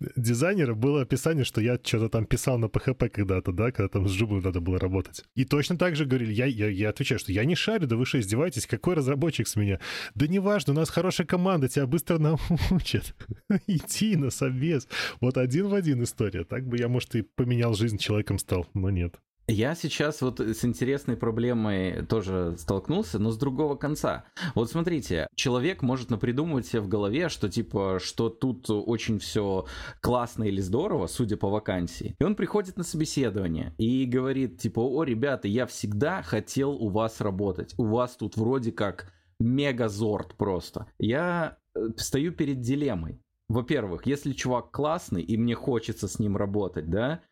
[0.15, 4.13] дизайнера было описание, что я что-то там писал на PHP когда-то, да, когда там с
[4.13, 5.25] Жубом надо было работать.
[5.35, 8.07] И точно так же говорили, я, я, я отвечаю, что я не шарю, да вы
[8.07, 9.81] что, издеваетесь, какой разработчик с меня?
[10.15, 12.19] Да неважно, у нас хорошая команда, тебя быстро
[12.71, 13.17] научат.
[13.67, 14.87] Иди на собес.
[15.21, 16.45] Вот один в один история.
[16.45, 19.19] Так бы я, может, и поменял жизнь, человеком стал, но нет.
[19.51, 24.27] Я сейчас вот с интересной проблемой тоже столкнулся, но с другого конца.
[24.55, 29.65] Вот смотрите, человек может напридумывать себе в голове, что типа, что тут очень все
[30.03, 32.15] классно или здорово, судя по вакансии.
[32.19, 37.23] И он приходит на собеседование и говорит, типа, о, ребята, я всегда хотел у вас
[37.23, 37.73] работать.
[37.79, 40.89] У вас тут вроде как мегазорд просто.
[40.99, 43.23] Я э, стою перед дилеммой.
[43.49, 47.23] Во-первых, если чувак классный и мне хочется с ним работать, да,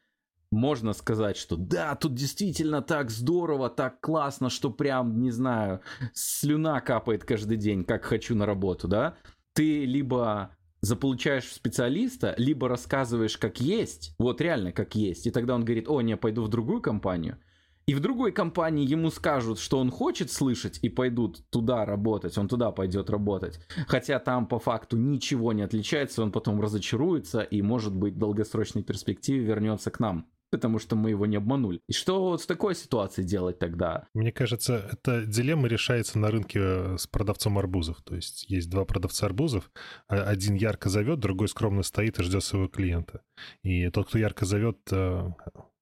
[0.50, 5.80] можно сказать, что да, тут действительно так здорово, так классно, что прям, не знаю,
[6.12, 9.16] слюна капает каждый день, как хочу на работу, да?
[9.54, 15.64] Ты либо заполучаешь специалиста, либо рассказываешь как есть, вот реально как есть, и тогда он
[15.64, 17.38] говорит, о, не, пойду в другую компанию,
[17.86, 22.48] и в другой компании ему скажут, что он хочет слышать, и пойдут туда работать, он
[22.48, 23.60] туда пойдет работать.
[23.86, 28.82] Хотя там по факту ничего не отличается, он потом разочаруется и, может быть, в долгосрочной
[28.82, 30.26] перспективе вернется к нам
[30.56, 31.80] потому что мы его не обманули.
[31.88, 34.08] И что вот в такой ситуации делать тогда?
[34.14, 38.02] Мне кажется, эта дилемма решается на рынке э, с продавцом арбузов.
[38.02, 39.70] То есть есть два продавца арбузов,
[40.08, 43.22] а один ярко зовет, другой скромно стоит и ждет своего клиента.
[43.62, 45.30] И тот, кто ярко зовет, э,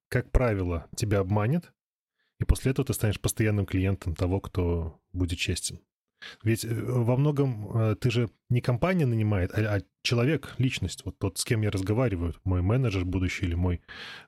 [0.09, 1.71] как правило, тебя обманет,
[2.39, 5.79] и после этого ты станешь постоянным клиентом того, кто будет честен.
[6.43, 11.17] Ведь э, во многом э, ты же не компания нанимает, а, а человек, личность, вот
[11.17, 13.81] тот, с кем я разговариваю, мой менеджер будущий или мой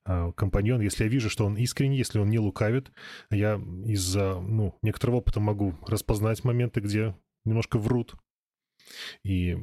[0.05, 2.91] э, компаньон, если я вижу, что он искренний, если он не лукавит,
[3.29, 8.15] я из-за ну, некоторого опыта могу распознать моменты, где немножко врут.
[9.23, 9.57] И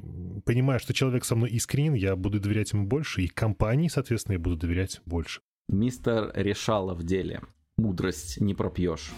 [0.45, 4.39] понимая, что человек со мной искренен, я буду доверять ему больше, и компании, соответственно, я
[4.39, 5.41] буду доверять больше.
[5.69, 7.41] Мистер решала в деле.
[7.77, 9.11] Мудрость не пропьешь.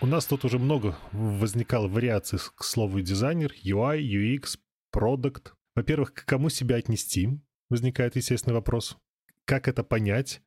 [0.00, 4.56] У нас тут уже много возникало вариаций к слову дизайнер, UI, UX,
[4.92, 5.54] продукт.
[5.74, 7.40] Во-первых, к кому себя отнести?
[7.68, 8.96] Возникает естественный вопрос.
[9.44, 10.40] Как это понять?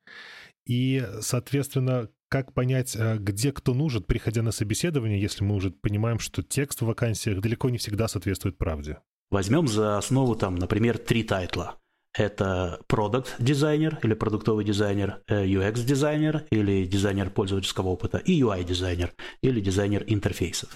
[0.66, 6.18] И, соответственно, как понять, э, где кто нужен, приходя на собеседование, если мы уже понимаем,
[6.18, 9.00] что текст в вакансиях далеко не всегда соответствует правде?
[9.30, 11.81] Возьмем за основу, там, например, три тайтла
[12.14, 18.64] это продукт дизайнер или продуктовый дизайнер, UX э, дизайнер или дизайнер пользовательского опыта и UI
[18.64, 20.70] дизайнер или дизайнер интерфейсов.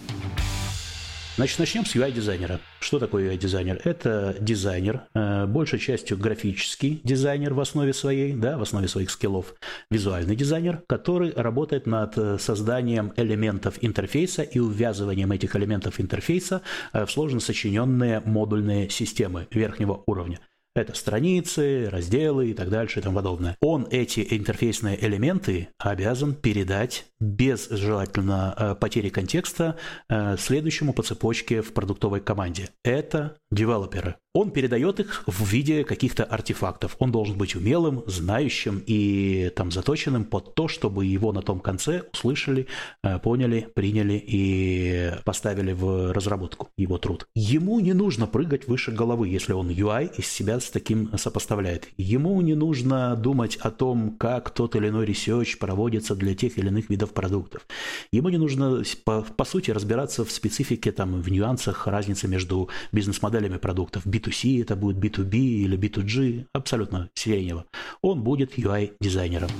[1.36, 2.60] Значит, начнем с UI-дизайнера.
[2.80, 3.82] Что такое UI-дизайнер?
[3.84, 9.54] Это дизайнер, э, большей частью графический дизайнер в основе своей, да, в основе своих скиллов,
[9.90, 16.62] визуальный дизайнер, который работает над э, созданием элементов интерфейса и увязыванием этих элементов интерфейса
[16.94, 20.40] в сложно сочиненные модульные системы верхнего уровня.
[20.76, 23.56] Это страницы, разделы и так дальше и тому подобное.
[23.62, 29.76] Он эти интерфейсные элементы обязан передать без желательно э, потери контекста
[30.08, 32.68] э, следующему по цепочке в продуктовой команде.
[32.84, 34.16] Это девелоперы.
[34.34, 36.96] Он передает их в виде каких-то артефактов.
[36.98, 42.02] Он должен быть умелым, знающим и там заточенным под то, чтобы его на том конце
[42.12, 42.66] услышали,
[43.02, 47.26] э, поняли, приняли и поставили в разработку его труд.
[47.34, 51.88] Ему не нужно прыгать выше головы, если он UI из себя с таким сопоставляет.
[51.96, 56.68] Ему не нужно думать о том, как тот или иной research проводится для тех или
[56.68, 57.66] иных видов продуктов.
[58.12, 63.58] Ему не нужно, по, по сути, разбираться в специфике, там, в нюансах разницы между бизнес-моделями
[63.58, 64.06] продуктов.
[64.06, 67.66] B2C это будет B2B или B2G, абсолютно сиренево.
[68.02, 69.50] Он будет UI-дизайнером.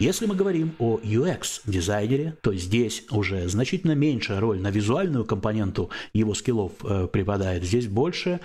[0.00, 6.34] Если мы говорим о UX-дизайнере, то здесь уже значительно меньшая роль на визуальную компоненту его
[6.34, 7.62] скиллов э, припадает.
[7.62, 8.40] Здесь больше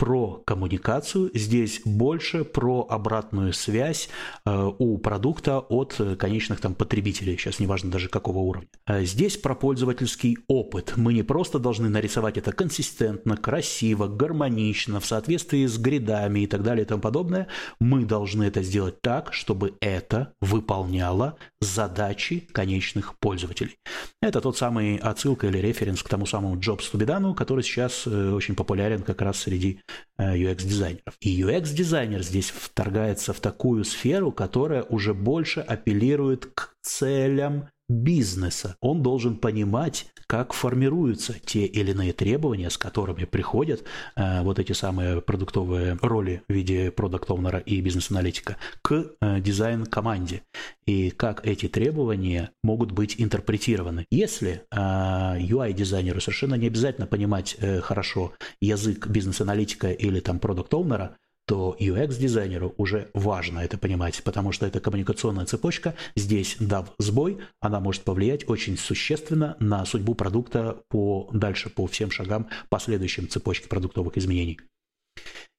[0.00, 4.08] про коммуникацию, здесь больше про обратную связь
[4.46, 8.66] э, у продукта от э, конечных там потребителей, сейчас неважно даже какого уровня.
[8.86, 10.94] А здесь про пользовательский опыт.
[10.96, 16.62] Мы не просто должны нарисовать это консистентно, красиво, гармонично, в соответствии с гридами и так
[16.62, 17.48] далее и тому подобное.
[17.78, 23.76] Мы должны это сделать так, чтобы это выполняло задачи конечных пользователей.
[24.22, 28.54] Это тот самый отсылка или референс к тому самому Джобс Тубидану, который сейчас э, очень
[28.54, 29.82] популярен как раз среди
[30.18, 31.14] UX-дизайнеров.
[31.14, 38.76] Э, И UX-дизайнер здесь вторгается в такую сферу, которая уже больше апеллирует к целям бизнеса.
[38.80, 43.82] Он должен понимать, как формируются те или иные требования, с которыми приходят
[44.14, 50.42] э, вот эти самые продуктовые роли в виде продукт-оунера и бизнес-аналитика к э, дизайн-команде.
[50.86, 54.06] И как эти требования могут быть интерпретированы.
[54.10, 61.76] Если э, UI-дизайнеру совершенно не обязательно понимать э, хорошо язык бизнес-аналитика или там продукт-оунера, то
[61.80, 65.94] UX-дизайнеру уже важно это понимать, потому что это коммуникационная цепочка.
[66.14, 72.10] Здесь, дав сбой, она может повлиять очень существенно на судьбу продукта по, дальше по всем
[72.10, 74.60] шагам последующим цепочке продуктовых изменений.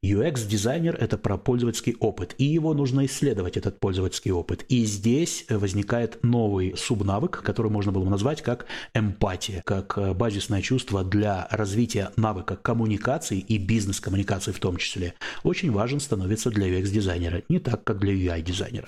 [0.04, 4.66] UX-дизайнер– это про пользовательский опыт, и его нужно исследовать, этот пользовательский опыт.
[4.68, 10.64] И здесь возникает новый субнавык, который можно было бы назвать как эмпатия, как э, базисное
[10.64, 15.14] чувство для развития навыка коммуникации и бизнес-коммуникации в том числе.
[15.44, 18.88] Очень важен становится для UX-дизайнера, не так, как для UI-дизайнера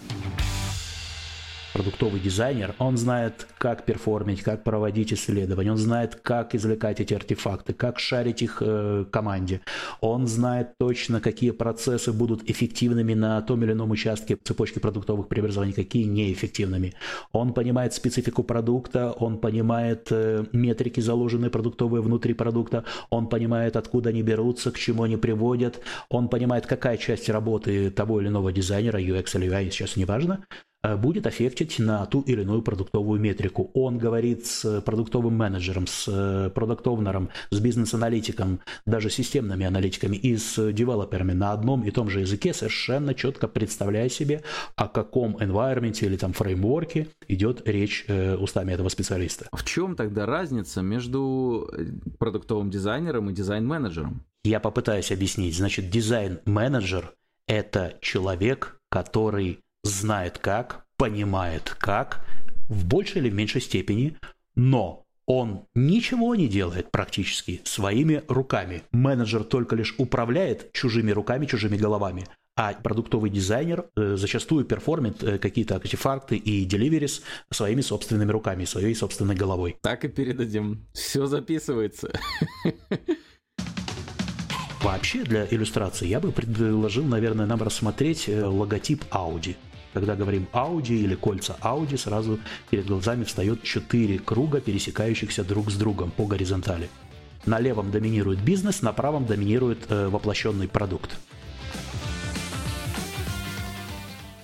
[1.74, 7.74] продуктовый дизайнер, он знает, как перформить, как проводить исследования, он знает, как извлекать эти артефакты,
[7.74, 9.62] как шарить их э, команде.
[10.00, 15.74] Он знает точно, какие процессы будут эффективными на том или ином участке цепочки продуктовых преобразований,
[15.74, 16.94] какие неэффективными.
[17.32, 24.10] Он понимает специфику продукта, он понимает э, метрики, заложенные продуктовые внутри продукта, он понимает, откуда
[24.10, 29.00] они берутся, к чему они приводят, он понимает, какая часть работы того или иного дизайнера,
[29.00, 33.72] UX или UI, сейчас не важно, Э, будет аффектить на ту или иную продуктовую метрику.
[33.74, 40.72] Он говорит с продуктовым менеджером, с э, продуктовнером, с бизнес-аналитиком, даже системными аналитиками и с
[40.72, 44.44] девелоперами на одном и том же языке, совершенно четко представляя себе,
[44.76, 49.48] о каком environment или там фреймворке идет речь э, устами этого специалиста.
[49.52, 51.70] В чем тогда разница между
[52.20, 54.24] продуктовым дизайнером и дизайн-менеджером?
[54.44, 55.56] Я попытаюсь объяснить.
[55.56, 57.14] Значит, дизайн-менеджер–
[57.48, 62.26] это человек, который знает как, понимает как,
[62.70, 64.18] в большей или меньшей степени,
[64.56, 68.84] но он ничего не делает практически своими руками.
[68.92, 72.28] Менеджер только лишь управляет чужими руками, чужими головами.
[72.56, 78.94] А продуктовый дизайнер э, зачастую перформит э, какие-то артефакты и деливерис своими собственными руками, своей
[78.94, 79.78] собственной головой.
[79.82, 80.86] Так и передадим.
[80.94, 82.12] Все записывается.
[84.84, 89.56] Вообще для иллюстрации я бы предложил, наверное, нам рассмотреть э, логотип Audi.
[89.94, 95.76] Когда говорим Audi или кольца Audi, сразу перед глазами встает четыре круга, пересекающихся друг с
[95.76, 96.90] другом по горизонтали.
[97.46, 101.16] На левом доминирует бизнес, на правом доминирует э, воплощенный продукт.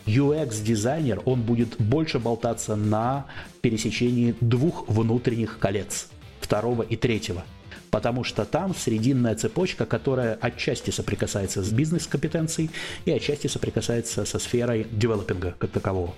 [0.05, 3.25] UX-дизайнер, он будет больше болтаться на
[3.61, 6.09] пересечении двух внутренних колец,
[6.41, 7.43] второго и третьего–
[7.91, 12.69] потому что там срединная цепочка, которая отчасти соприкасается с бизнес-компетенцией
[13.05, 16.13] и отчасти соприкасается со сферой девелопинга как такового.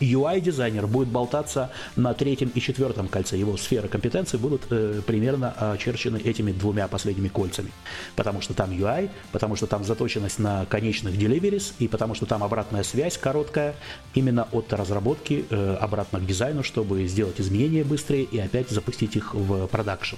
[0.00, 3.36] UI-дизайнер будет болтаться на третьем и четвертом кольце.
[3.36, 7.70] Его сферы компетенции будут э, примерно очерчены этими двумя последними кольцами.
[8.14, 12.42] Потому что там UI, потому что там заточенность на конечных deliveries, и потому что там
[12.42, 13.74] обратная связь короткая
[14.14, 19.34] именно от разработки э, обратно к дизайну, чтобы сделать изменения быстрее и опять запустить их
[19.34, 20.16] в продакшн.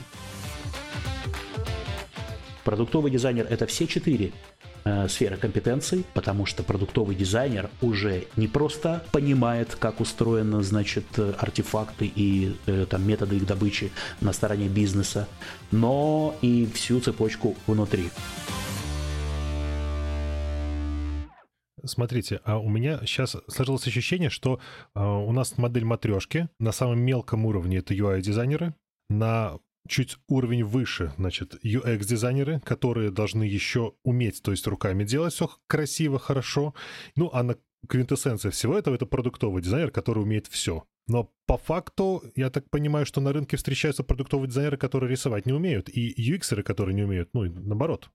[2.64, 4.32] Продуктовый дизайнер– это все четыре
[4.88, 12.06] э, сферы компетенций, потому что продуктовый дизайнер уже не просто понимает, как устроены, значит, артефакты
[12.06, 15.28] и э, там методы их добычи на стороне бизнеса,
[15.70, 18.10] но и всю цепочку внутри.
[21.84, 24.60] Смотрите, а у меня сейчас сложилось ощущение, что
[24.94, 28.74] э, у нас модель матрешки на самом мелком уровне это UI-дизайнеры,
[29.08, 35.50] на чуть уровень выше, значит, UX-дизайнеры, которые должны еще уметь, то есть руками делать все
[35.66, 36.74] красиво, хорошо.
[37.16, 37.56] Ну, а на
[37.88, 40.84] квинтэссенция всего этого— это продуктовый дизайнер, который умеет все.
[41.06, 45.52] Но по факту, я так понимаю, что на рынке встречаются продуктовые дизайнеры, которые рисовать не
[45.52, 48.10] умеют, и UX-еры, которые не умеют, ну, наоборот.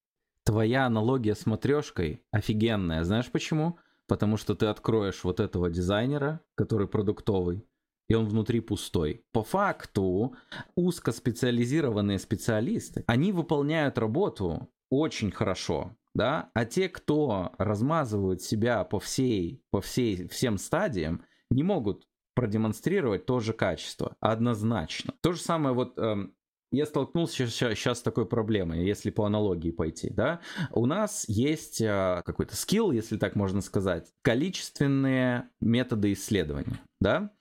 [0.46, 3.04] Твоя аналогия с матрешкой офигенная.
[3.04, 3.80] Знаешь почему?
[4.08, 7.66] Потому что ты откроешь вот этого дизайнера, который продуктовый,
[8.15, 9.23] он внутри пустой.
[9.32, 10.36] По факту
[10.76, 19.63] узкоспециализированные специалисты, они выполняют работу очень хорошо, да, а те, кто размазывают себя по всей,
[19.71, 25.13] по всей, всем стадиям, не могут продемонстрировать то же качество, однозначно.
[25.21, 26.36] То же самое вот эм,
[26.74, 30.42] я столкнулся сейчас с такой проблемой, если по аналогии пойти, да.
[30.72, 37.32] У нас есть э, какой-то скилл, если так можно сказать, количественные методы исследования, да,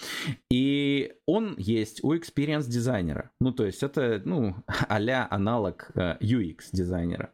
[0.50, 4.54] и он есть у experience дизайнера, ну, то есть это, ну,
[4.88, 7.32] а аналог э, UX дизайнера.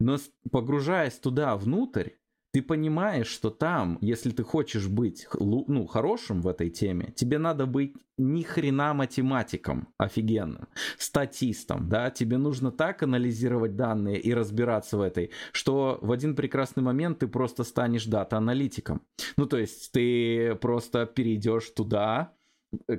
[0.00, 0.16] Но
[0.50, 2.10] погружаясь туда внутрь,
[2.54, 7.66] ты понимаешь, что там, если ты хочешь быть ну, хорошим в этой теме, тебе надо
[7.66, 15.00] быть ни хрена математиком офигенным, статистом, да, тебе нужно так анализировать данные и разбираться в
[15.00, 19.02] этой, что в один прекрасный момент ты просто станешь дата-аналитиком.
[19.36, 22.34] Ну, то есть ты просто перейдешь туда,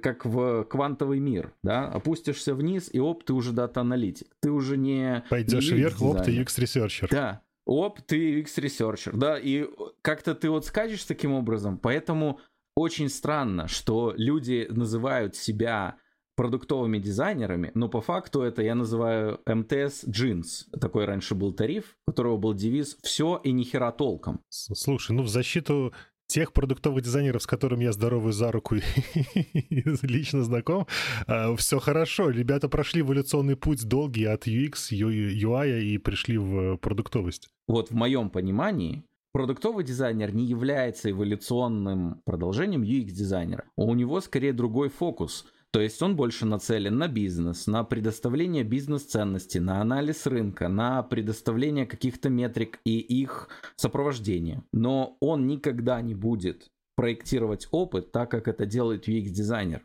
[0.02, 4.36] как в квантовый мир, да, опустишься вниз, и оп, ты уже дата-аналитик.
[4.42, 5.24] Ты уже не...
[5.30, 7.08] Пойдешь не вверх, оп, ты UX-researcher.
[7.10, 9.68] Да, оп, ты UX-researcher, да, и
[10.02, 12.40] как-то ты вот скачешь таким образом, поэтому
[12.76, 15.98] очень странно, что люди называют себя
[16.36, 20.68] продуктовыми дизайнерами, но по факту это я называю МТС Джинс.
[20.80, 24.42] Такой раньше был тариф, у которого был девиз «все и нихера толком».
[24.50, 25.94] Слушай, ну в защиту
[26.28, 30.88] тех продуктовых дизайнеров, с которыми я здоровый за руку и лично знаком,
[31.28, 32.30] а, все хорошо.
[32.30, 37.50] Ребята прошли эволюционный путь долгий от UX, UI и пришли в продуктовость.
[37.68, 43.66] Вот в моем понимании продуктовый дизайнер не является эволюционным продолжением UX-дизайнера.
[43.76, 45.46] У него скорее другой фокус.
[45.76, 51.86] То есть он больше нацелен на бизнес, на предоставление бизнес-ценности, на анализ рынка, на предоставление
[51.86, 54.64] каких-то метрик и их сопровождение.
[54.72, 59.82] Но он никогда не будет проектировать опыт так, как это делает UX-дизайнер.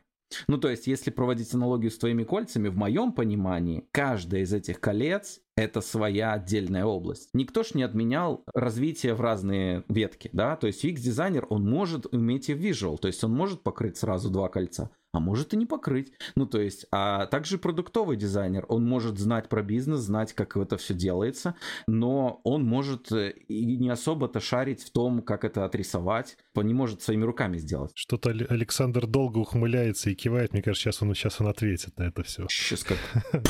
[0.47, 4.79] Ну, то есть, если проводить аналогию с твоими кольцами, в моем понимании, каждая из этих
[4.79, 7.31] колец— это своя отдельная область.
[7.35, 12.49] Никто ж не отменял развитие в разные ветки, да, то есть UX-дизайнер, он может уметь
[12.49, 16.13] и visual, то есть он может покрыть сразу два кольца, а может и не покрыть.
[16.35, 20.77] Ну, то есть, а также продуктовый дизайнер, он может знать про бизнес, знать, как это
[20.77, 21.55] все делается,
[21.87, 26.75] но он может э, и не особо-то шарить в том, как это отрисовать, он не
[26.75, 27.91] может своими руками сделать.
[27.95, 32.23] Что-то Александр долго ухмыляется и кивает, мне кажется, сейчас он, сейчас он ответит на это
[32.23, 32.47] все.
[32.49, 32.99] Сейчас как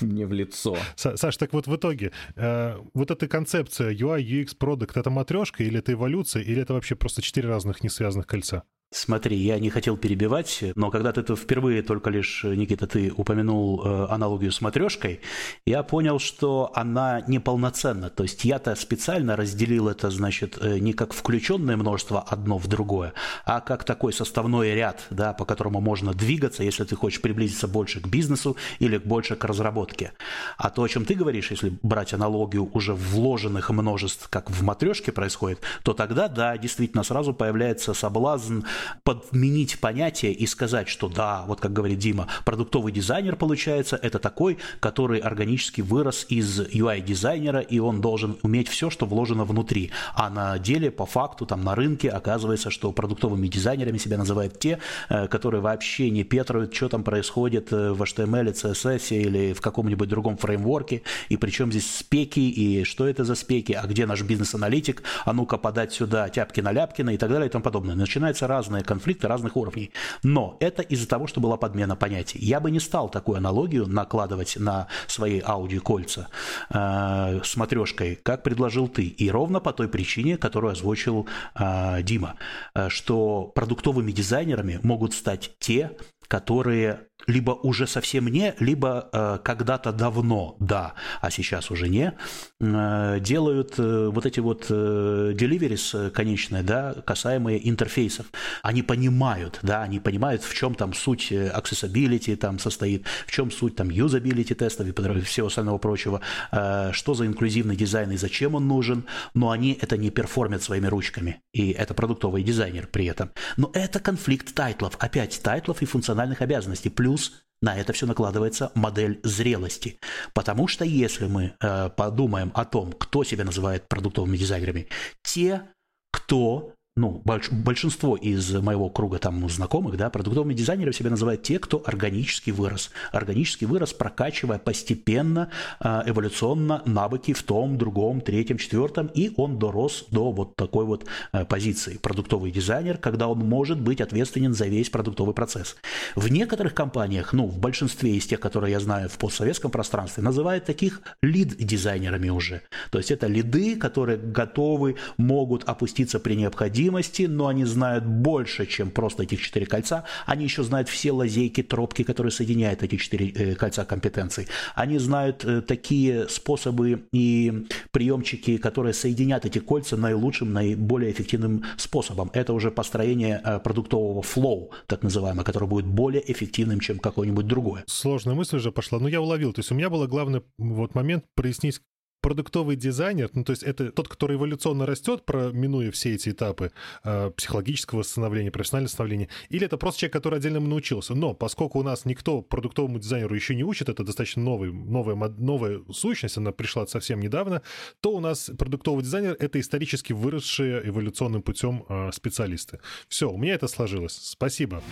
[0.00, 0.76] мне в лицо.
[0.96, 5.78] Саш, так вот в итоге, э, вот эта концепция UI, UX, продукт, это матрешка или
[5.78, 8.64] это эволюция, или это вообще просто четыре разных несвязанных кольца?
[8.94, 13.82] Смотри, я не хотел перебивать, но когда ты -то впервые только лишь, Никита, ты упомянул
[13.84, 15.20] э, аналогию с матрешкой,
[15.66, 18.08] я понял, что она неполноценна.
[18.08, 23.14] То есть я-то специально разделил это, значит, э, не как включенное множество одно в другое,
[23.44, 28.00] а как такой составной ряд, да, по которому можно двигаться, если ты хочешь приблизиться больше
[28.00, 30.12] к бизнесу или больше к разработке.
[30.56, 35.10] А то, о чем ты говоришь, если брать аналогию уже вложенных множеств, как в матрешке
[35.10, 38.60] происходит, то тогда, да, действительно сразу появляется соблазн
[39.02, 44.58] подменить понятие и сказать, что да, вот как говорит Дима, продуктовый дизайнер получается, это такой,
[44.80, 49.90] который органически вырос из UI-дизайнера, и он должен уметь все, что вложено внутри.
[50.14, 54.78] А на деле, по факту, там на рынке оказывается, что продуктовыми дизайнерами себя называют те,
[55.08, 60.08] э, которые вообще не петруют, что там происходит э, в HTML, CSS или в каком-нибудь
[60.08, 65.02] другом фреймворке, и причем здесь спеки, и что это за спеки, а где наш бизнес-аналитик,
[65.24, 67.94] а ну-ка подать сюда тяпки на Ляпкина и так далее и тому подобное.
[67.94, 69.90] Начинается разные разные конфликты разных уровней.
[70.22, 72.38] Но это из-за того, что была подмена понятий.
[72.40, 76.28] Я бы не стал такую аналогию накладывать на свои аудиокольца
[76.70, 79.04] э, с матрешкой, как предложил ты.
[79.04, 82.34] И ровно по той причине, которую озвучил э, Дима,
[82.74, 85.90] э, что продуктовыми дизайнерами могут стать те,
[86.28, 92.12] которые либо уже совсем не, либо э, когда-то давно, да, а сейчас уже не,
[92.60, 98.26] э, делают э, вот эти вот э, deliveries конечные, да, касаемые интерфейсов.
[98.62, 103.76] Они понимают, да, они понимают, в чем там суть accessibility там состоит, в чем суть
[103.76, 106.20] там юзабилити тестов и всего остального прочего,
[106.52, 109.04] э, что за инклюзивный дизайн и зачем он нужен,
[109.34, 113.30] но они это не перформят своими ручками, и это продуктовый дизайнер при этом.
[113.56, 118.72] Но это конфликт тайтлов, опять тайтлов и функциональных обязанностей, плюс Плюс на это все накладывается
[118.74, 120.00] модель зрелости.
[120.32, 124.88] Потому что если мы э, подумаем о том, кто себя называет продуктовыми дизайнерами,
[125.22, 125.62] те,
[126.10, 131.58] кто ну, больш, большинство из моего круга там знакомых, да, продуктовыми дизайнерами себя называют те,
[131.58, 132.92] кто органически вырос.
[133.10, 140.06] Органически вырос, прокачивая постепенно, а, эволюционно навыки в том, другом, третьем, четвертом, и он дорос
[140.12, 141.96] до вот такой вот э, позиции.
[141.96, 145.74] Продуктовый дизайнер, когда он может быть ответственен за весь продуктовый процесс.
[146.14, 150.64] В некоторых компаниях, ну, в большинстве из тех, которые я знаю в постсоветском пространстве, называют
[150.64, 152.62] таких лид-дизайнерами уже.
[152.92, 158.66] То есть это лиды, которые готовы, могут опуститься при необходимости, необходимости, но они знают больше,
[158.66, 160.04] чем просто этих четыре кольца.
[160.26, 164.46] Они еще знают все лазейки, тропки, которые соединяют эти четыре э, кольца компетенций.
[164.74, 172.30] Они знают э, такие способы и приемчики, которые соединят эти кольца наилучшим, наиболее эффективным способом.
[172.34, 177.84] Это уже построение э, продуктового флоу, так называемое, которое будет более эффективным, чем какое-нибудь другое.
[177.86, 179.52] Сложная мысль уже пошла, но я уловил.
[179.52, 181.80] То есть у меня был главный вот момент прояснить
[182.24, 185.22] продуктовый дизайнер, ну, то есть это тот, который эволюционно растет,
[185.52, 186.72] минуя все эти этапы
[187.04, 191.14] э, психологического становления, профессионального становления, или это просто человек, который отдельно научился.
[191.14, 195.82] Но поскольку у нас никто продуктовому дизайнеру еще не учит, это достаточно новый, новая, новая
[195.92, 197.60] сущность, она пришла совсем недавно,
[198.00, 202.80] то у нас продуктовый дизайнер— это исторически выросшие эволюционным путем э, специалисты.
[203.06, 204.14] Все, у меня это сложилось.
[204.14, 204.82] Спасибо.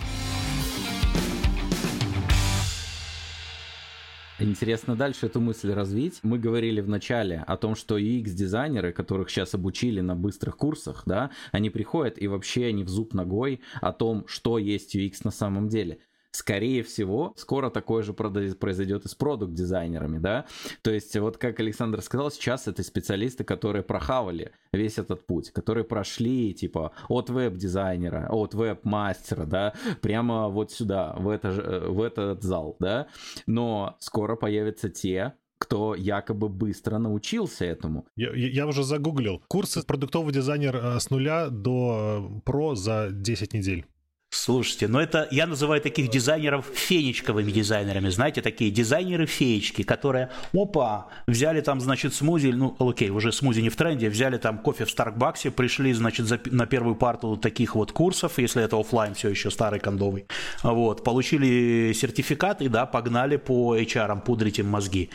[4.43, 6.19] Интересно дальше эту мысль развить.
[6.25, 11.31] Мы говорили в начале о том, что UX-дизайнеры, которых сейчас обучили на быстрых курсах, да,
[11.53, 15.69] они приходят и вообще они в зуб ногой о том, что есть UX на самом
[15.69, 16.01] деле
[16.33, 20.47] скорее всего, скоро такое же произойдет и с продукт-дизайнерами, да.
[20.83, 25.85] То есть, вот как Александр сказал, сейчас это специалисты, которые прохавали весь этот путь, которые
[25.85, 31.51] прошли, типа, от веб-дизайнера, от веб-мастера, да, прямо вот сюда, в, это,
[31.89, 33.07] в этот зал, да.
[33.47, 38.05] Но скоро появятся те, кто якобы быстро научился этому.
[38.17, 39.43] Я, я уже загуглил.
[39.47, 43.87] Курсы продуктового дизайнера с нуля до э, про за 10 недель.
[44.35, 51.61] Слушайте, но это я называю таких дизайнеров фенечковыми дизайнерами, знаете, такие дизайнеры-феечки, которые, опа, взяли
[51.61, 55.51] там, значит, смузи, ну, окей, уже смузи не в тренде, взяли там кофе в Старбаксе,
[55.51, 59.81] пришли, значит, за, на первую парту таких вот курсов, если это офлайн все еще старый
[59.81, 60.25] кондовый,
[60.63, 65.11] вот, получили сертификат и, да, погнали по HR пудрить им мозги.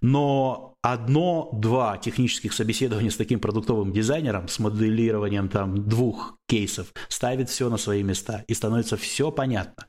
[0.00, 7.70] Но одно-два технических собеседования с таким продуктовым дизайнером, с моделированием там двух кейсов, ставит все
[7.70, 9.86] на свои места и становится все понятно.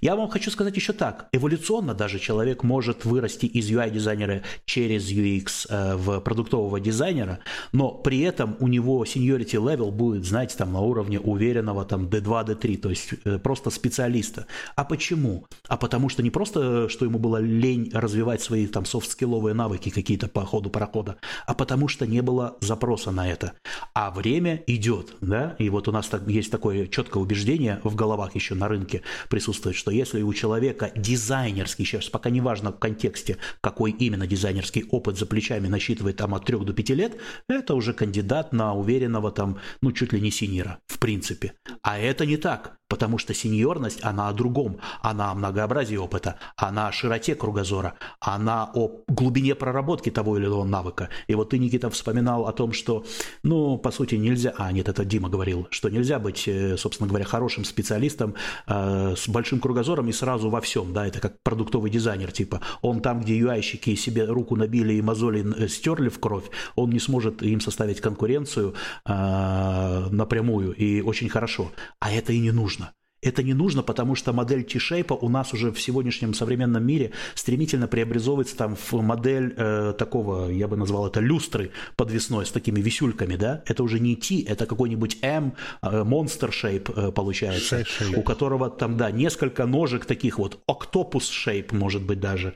[0.00, 1.28] Я вам хочу сказать еще так.
[1.32, 7.40] Эволюционно даже человек может вырасти из UI-дизайнера через UX э, в продуктового дизайнера,
[7.72, 12.46] но при этом у него seniority level будет, знаете, там на уровне уверенного там D2,
[12.46, 14.46] D3, то есть э, просто специалиста.
[14.76, 15.46] А почему?
[15.68, 20.28] А потому что не просто, что ему было лень развивать свои там софт-скилловые навыки какие-то
[20.28, 23.54] по ходу прохода, а потому что не было запроса на это.
[23.94, 28.34] А время идет, да, и вот у нас так, есть такое четкое убеждение в головах
[28.34, 33.38] еще на рынке присутствует, что если у человека дизайнерский, сейчас пока не важно в контексте,
[33.60, 37.16] какой именно дизайнерский опыт за плечами насчитывает там от 3 до 5 лет,
[37.48, 41.54] это уже кандидат на уверенного там, ну, чуть ли не синьора, в принципе.
[41.82, 46.88] А это не так потому что сеньорность, она о другом, она о многообразии опыта, она
[46.88, 51.08] о широте кругозора, она о глубине проработки того или иного навыка.
[51.26, 53.04] И вот ты, Никита, вспоминал о том, что,
[53.42, 57.24] ну, по сути, нельзя, а нет, это Дима говорил, что нельзя быть, э, собственно говоря,
[57.24, 58.34] хорошим специалистом
[58.66, 63.00] э, с большим кругозором и сразу во всем, да, это как продуктовый дизайнер, типа, он
[63.00, 66.44] там, где UI-щики себе руку набили и мозоли э, стерли в кровь,
[66.76, 68.74] он не сможет им составить конкуренцию
[69.06, 72.83] э, напрямую и очень хорошо, а это и не нужно.
[73.24, 77.88] Это не нужно, потому что модель T-shape у нас уже в сегодняшнем современном мире стремительно
[77.88, 83.36] преобразовывается там в модель э, такого, я бы назвал это люстры подвесной с такими висюльками,
[83.36, 83.62] да?
[83.66, 88.18] Это уже не T, это какой-нибудь M, э, Monster Shape э, получается, shape.
[88.18, 92.54] у которого там, да, несколько ножек таких вот, Octopus Shape может быть даже,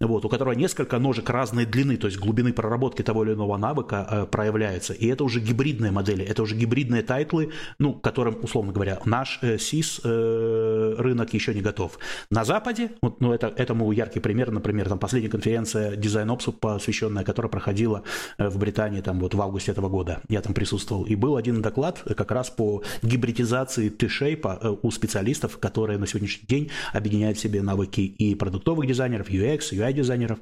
[0.00, 4.06] вот, у которого несколько ножек разной длины, то есть глубины проработки того или иного навыка
[4.10, 4.92] э, проявляются.
[4.94, 9.56] И это уже гибридные модели, это уже гибридные тайтлы, ну, которым, условно говоря, наш э,
[9.56, 11.98] SIS э, рынок еще не готов.
[12.30, 17.24] На Западе, вот, ну, это, этому яркий пример, например, там последняя конференция Design Ops, посвященная,
[17.24, 18.02] которая проходила
[18.38, 20.20] э, в Британии там, вот, в августе этого года.
[20.28, 21.04] Я там присутствовал.
[21.04, 26.46] И был один доклад как раз по гибридизации T-shape э, у специалистов, которые на сегодняшний
[26.46, 30.38] день объединяют в себе навыки и продуктовых дизайнеров, UX, UI-дизайнеров.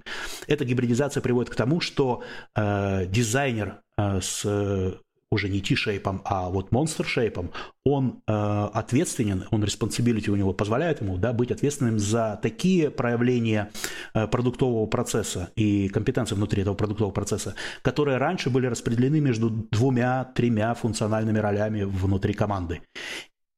[0.47, 2.23] Эта гибридизация приводит к тому, что
[2.57, 4.99] э, дизайнер э, с
[5.31, 7.51] уже не T-шейпом, а вот монстр-шейпом,
[7.85, 8.33] он э,
[8.73, 13.71] ответственен, он responsibility у него позволяет ему да, быть ответственным за такие проявления
[14.15, 20.75] э, продуктового процесса и компетенции внутри этого продуктового процесса, которые раньше были распределены между двумя-тремя
[20.75, 22.83] функциональными ролями внутри команды.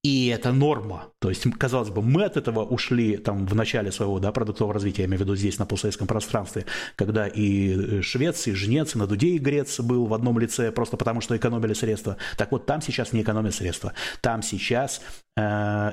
[0.03, 1.09] И это норма.
[1.19, 5.03] То есть, казалось бы, мы от этого ушли там в начале своего да, продуктового развития,
[5.03, 6.65] я имею в виду здесь, на постсоветском пространстве,
[6.97, 10.73] когда и э, швец, и жнец, и на дуде и грец был в одном лице,
[10.73, 12.17] просто потому что экономили средства.
[12.39, 13.93] Так вот, там сейчас не экономят средства.
[14.23, 15.03] Там сейчас
[15.37, 15.43] э,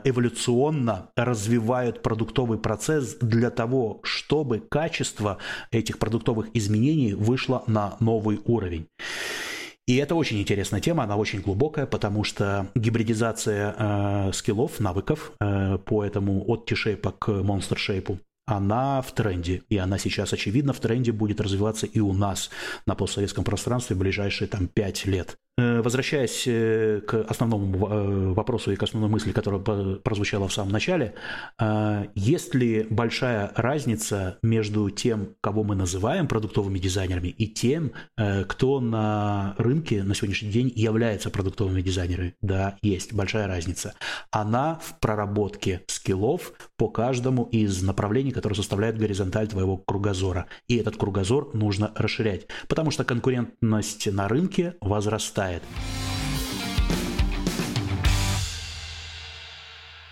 [0.05, 5.37] эволюционно развивают продуктовый процесс для того, чтобы качество
[5.71, 8.87] этих продуктовых изменений вышло на новый уровень.
[9.87, 15.77] И это очень интересная тема, она очень глубокая, потому что гибридизация э, скиллов, навыков э,
[15.77, 21.13] по этому от T-shape к Shape, она в тренде, и она сейчас, очевидно, в тренде
[21.13, 22.49] будет развиваться и у нас
[22.85, 25.37] на постсоветском пространстве в ближайшие там 5 лет.
[25.59, 30.71] Э, возвращаясь э, к основному э, вопросу и к основной мысли, которая прозвучала в самом
[30.71, 31.15] начале,
[32.15, 37.91] есть ли большая разница между тем, кого мы называем продуктовыми дизайнерами, и тем,
[38.47, 42.35] кто на рынке на сегодняшний день является продуктовыми дизайнерами?
[42.41, 43.95] Да, есть большая разница.
[44.31, 50.47] Она в проработке скиллов по каждому из направлений, которые составляют горизонталь твоего кругозора.
[50.67, 55.63] И этот кругозор нужно расширять, потому что конкурентность на рынке возрастает хватает.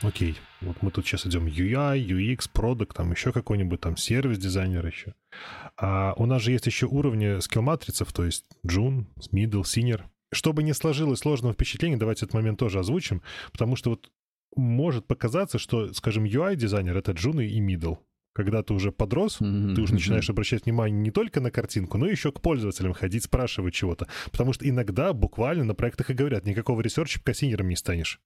[0.02, 5.16] Окей, вот мы тут сейчас идем UI, UX, Product, там еще какой-нибудь там сервис-дизайнер еще.
[5.78, 10.04] А у нас же есть еще уровни скилл-матрицев, то есть June, Middle, Senior.
[10.32, 14.12] Чтобы не сложилось сложного впечатления, давайте этот момент тоже озвучим, потому что вот
[14.56, 17.98] может показаться, что, скажем, UI-дизайнер— это Junior и Middle
[18.36, 19.76] когда ты уже подрос, mm-hmm.
[19.76, 23.74] ты уже начинаешь обращать внимание не только на картинку, но еще к пользователям ходить, спрашивать
[23.74, 24.08] чего-то.
[24.32, 28.20] Потому что иногда буквально на проектах и говорят, никакого ресерча пока синером не станешь.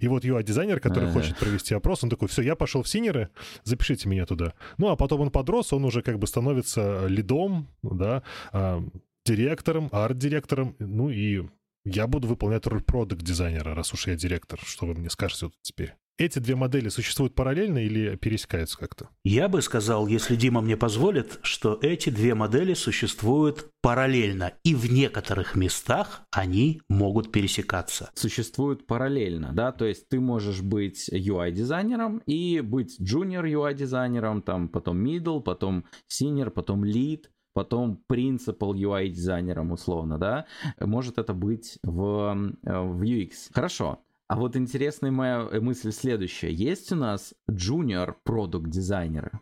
[0.00, 1.12] И вот UI-дизайнер, который uh-huh.
[1.12, 3.30] хочет провести опрос, он такой, все, я пошел в синеры,
[3.62, 4.54] запишите меня туда.
[4.78, 8.82] Ну, а потом он подрос, он уже как бы становится лидом, да, а,
[9.24, 11.48] директором, арт-директором, ну и
[11.84, 14.58] я буду выполнять роль продукт-дизайнера, раз уж я директор.
[14.62, 15.94] Что вы мне скажете вот теперь?
[16.18, 19.08] Эти две модели существуют параллельно или пересекаются как-то?
[19.24, 24.92] Я бы сказал, если Дима мне позволит, что эти две модели существуют параллельно, и в
[24.92, 28.10] некоторых местах они могут пересекаться.
[28.14, 35.04] Существуют параллельно, да, то есть ты можешь быть UI-дизайнером и быть junior UI-дизайнером, там потом
[35.04, 40.46] middle, потом senior, потом lead, потом principal UI-дизайнером условно, да,
[40.78, 43.30] может это быть в, э, в UX.
[43.52, 44.00] Хорошо,
[44.32, 46.50] а вот интересная моя э, мысль следующая.
[46.50, 49.40] Есть у нас junior продукт дизайнеры?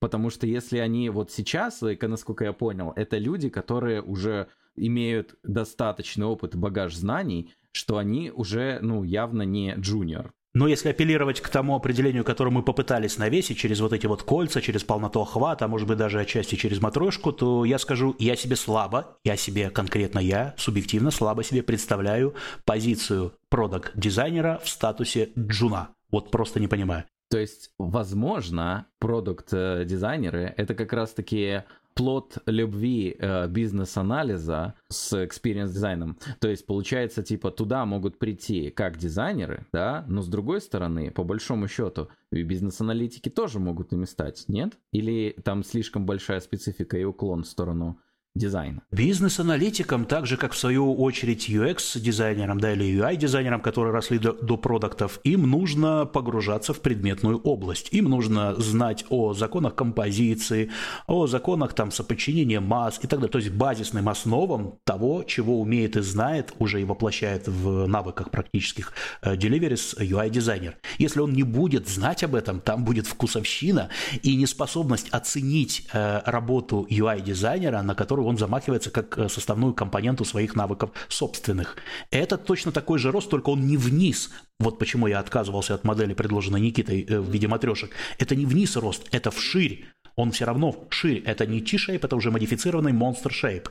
[0.00, 6.26] Потому что если они вот сейчас, насколько я понял, это люди, которые уже имеют достаточный
[6.26, 10.32] опыт и багаж знаний, что они уже, ну, явно не junior.
[10.56, 14.62] Но если апеллировать к тому определению, которое мы попытались навесить через вот эти вот кольца,
[14.62, 18.56] через полноту охвата, а может быть даже отчасти через матрешку, то я скажу, я себе
[18.56, 22.34] слабо, я себе конкретно я, субъективно слабо себе представляю
[22.64, 25.90] позицию продукт-дизайнера в статусе джуна.
[26.10, 27.04] Вот просто не понимаю.
[27.28, 31.64] То есть, возможно, продукт-дизайнеры— это как раз-таки
[31.96, 36.18] плод любви э, бизнес-анализа с experience дизайном.
[36.40, 41.24] То есть получается, типа, туда могут прийти как дизайнеры, да, но с другой стороны, по
[41.24, 44.78] большому счету, бизнес-аналитики тоже могут ими стать, нет?
[44.92, 47.98] Или там слишком большая специфика и уклон в сторону
[48.36, 48.82] дизайна.
[48.92, 54.56] Бизнес-аналитикам, так же как в свою очередь UX-дизайнерам да, или UI-дизайнерам, которые росли до, до
[54.56, 57.88] продуктов, им нужно погружаться в предметную область.
[57.92, 60.70] Им нужно знать о законах композиции,
[61.06, 63.32] о законах там, соподчинения масс и так далее.
[63.32, 68.92] То есть базисным основам того, чего умеет и знает, уже и воплощает в навыках практических
[69.22, 70.76] э, deliveries UI-дизайнер.
[70.98, 73.88] Если он не будет знать об этом, там будет вкусовщина
[74.22, 80.54] и неспособность оценить э, работу UI-дизайнера, на которую он замахивается как э, составную компоненту своих
[80.54, 81.76] навыков собственных.
[82.10, 84.30] Это точно такой же рост, только он не вниз.
[84.58, 87.90] Вот почему я отказывался от модели, предложенной Никитой э, в виде матрешек.
[88.18, 89.86] Это не вниз рост, это вширь.
[90.16, 91.20] Он все равно шире.
[91.20, 93.68] Это не T-shape, это уже модифицированный monster shape.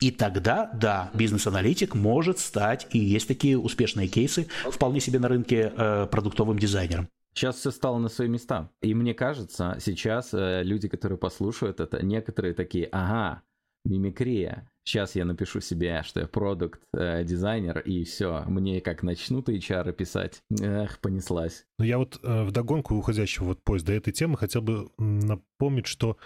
[0.00, 5.72] И тогда, да, бизнес-аналитик может стать, и есть такие успешные кейсы, вполне себе на рынке
[5.76, 7.08] э, продуктовым дизайнером.
[7.34, 8.70] Сейчас все стало на свои места.
[8.80, 13.42] И мне кажется, сейчас э, люди, которые послушают это, некоторые такие, ага,
[13.84, 14.68] мимикрия.
[14.86, 19.92] Сейчас я напишу себе, что я продукт э, дизайнер, и все, мне как начнут HR
[19.92, 21.64] писать, эх, понеслась.
[21.78, 26.18] Ну я вот э, в догонку уходящего вот поезда этой темы хотел бы напомнить, что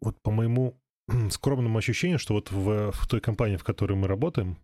[0.00, 0.80] вот по моему
[1.30, 4.58] скромному ощущению, что вот в, в той компании, в которой мы работаем,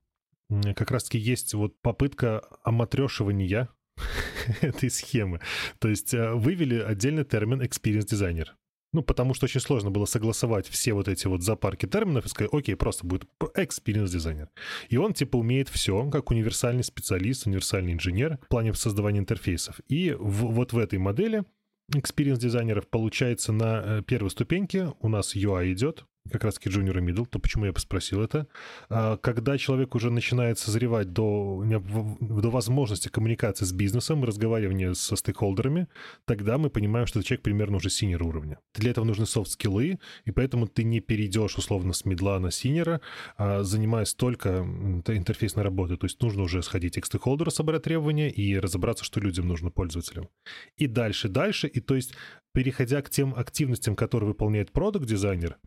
[0.74, 3.68] как раз-таки есть вот попытка оматрешивания
[4.60, 5.40] этой схемы.
[5.78, 8.56] То есть э, вывели отдельный термин experience дизайнер.
[8.92, 12.52] Ну, потому что очень сложно было согласовать все вот эти вот запарки терминов и сказать,
[12.52, 14.48] окей, просто будет experience дизайнер.
[14.88, 19.80] И он, типа, умеет все, как универсальный специалист, универсальный инженер в плане создавания интерфейсов.
[19.88, 21.44] И в, вот в этой модели
[21.94, 27.00] experience дизайнеров получается на э, первой ступеньке у нас UI идет, как раз-таки junior и
[27.00, 28.46] middle, то почему я спросил это.
[28.88, 31.64] А, когда человек уже начинает созревать до,
[32.20, 35.88] до возможности коммуникации с бизнесом, разговаривания со стейкхолдерами,
[36.24, 38.58] тогда мы понимаем, что человек примерно уже senior уровня.
[38.74, 43.00] Для этого нужны софт-скиллы, и поэтому ты не перейдешь условно с мидла на синера,
[43.36, 44.58] а занимаясь только
[45.06, 45.96] интерфейсной работой.
[45.96, 50.28] То есть нужно уже сходить к стейкхолдеру, собрать требования и разобраться, что людям нужно, пользователям.
[50.76, 52.14] И дальше, дальше, и то есть
[52.52, 55.58] переходя к тем активностям, которые выполняет продукт-дизайнер,